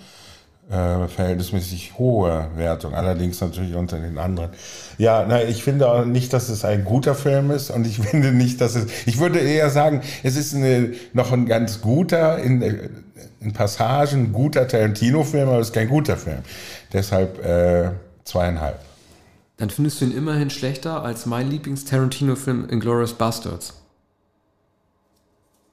äh, 0.70 1.08
verhältnismäßig 1.08 1.98
hohe 1.98 2.48
Wertung, 2.56 2.94
allerdings 2.94 3.40
natürlich 3.40 3.74
unter 3.74 3.98
den 3.98 4.18
anderen. 4.18 4.50
Ja, 4.98 5.26
na, 5.28 5.42
ich 5.42 5.64
finde 5.64 5.90
auch 5.90 6.04
nicht, 6.04 6.32
dass 6.32 6.48
es 6.48 6.64
ein 6.64 6.84
guter 6.84 7.14
Film 7.14 7.50
ist 7.50 7.70
und 7.70 7.86
ich 7.86 7.98
finde 8.00 8.32
nicht, 8.32 8.60
dass 8.60 8.76
es, 8.76 8.86
ich 9.06 9.18
würde 9.18 9.40
eher 9.40 9.70
sagen, 9.70 10.02
es 10.22 10.36
ist 10.36 10.54
eine, 10.54 10.92
noch 11.12 11.32
ein 11.32 11.46
ganz 11.46 11.80
guter, 11.80 12.38
in, 12.38 12.62
in 13.40 13.52
Passagen 13.52 14.32
guter 14.32 14.68
Tarantino-Film, 14.68 15.48
aber 15.48 15.58
es 15.58 15.68
ist 15.68 15.74
kein 15.74 15.88
guter 15.88 16.16
Film. 16.16 16.38
Deshalb 16.92 17.44
äh, 17.44 17.90
zweieinhalb. 18.24 18.78
Dann 19.56 19.70
findest 19.70 20.00
du 20.00 20.06
ihn 20.06 20.16
immerhin 20.16 20.50
schlechter 20.50 21.02
als 21.02 21.26
mein 21.26 21.50
Lieblings-Tarantino-Film 21.50 22.68
Inglourious 22.70 23.14
Bastards. 23.14 23.79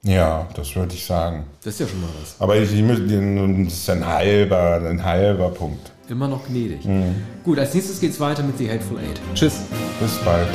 Ja, 0.04 0.48
das 0.56 0.76
würde 0.76 0.94
ich 0.94 1.06
sagen. 1.06 1.46
Das 1.64 1.74
ist 1.74 1.80
ja 1.82 1.88
schon 1.88 2.02
mal 2.02 2.10
was. 2.22 2.36
Aber 2.40 2.56
ich, 2.56 2.72
ich, 2.74 2.88
das 2.88 3.74
ist 3.74 3.90
ein 3.90 4.06
halber, 4.06 4.82
ein 4.90 5.04
halber 5.04 5.50
Punkt. 5.50 5.92
Immer 6.10 6.28
noch 6.28 6.48
gnädig. 6.48 6.86
Mhm. 6.86 7.16
Gut, 7.44 7.60
als 7.60 7.74
nächstes 7.74 8.00
geht 8.00 8.12
es 8.12 8.20
weiter 8.20 8.44
mit 8.44 8.58
The 8.58 8.70
Hateful 8.70 8.98
Eight. 9.00 9.20
Tschüss. 9.34 9.60
Bis 10.00 10.18
bald. 10.24 10.48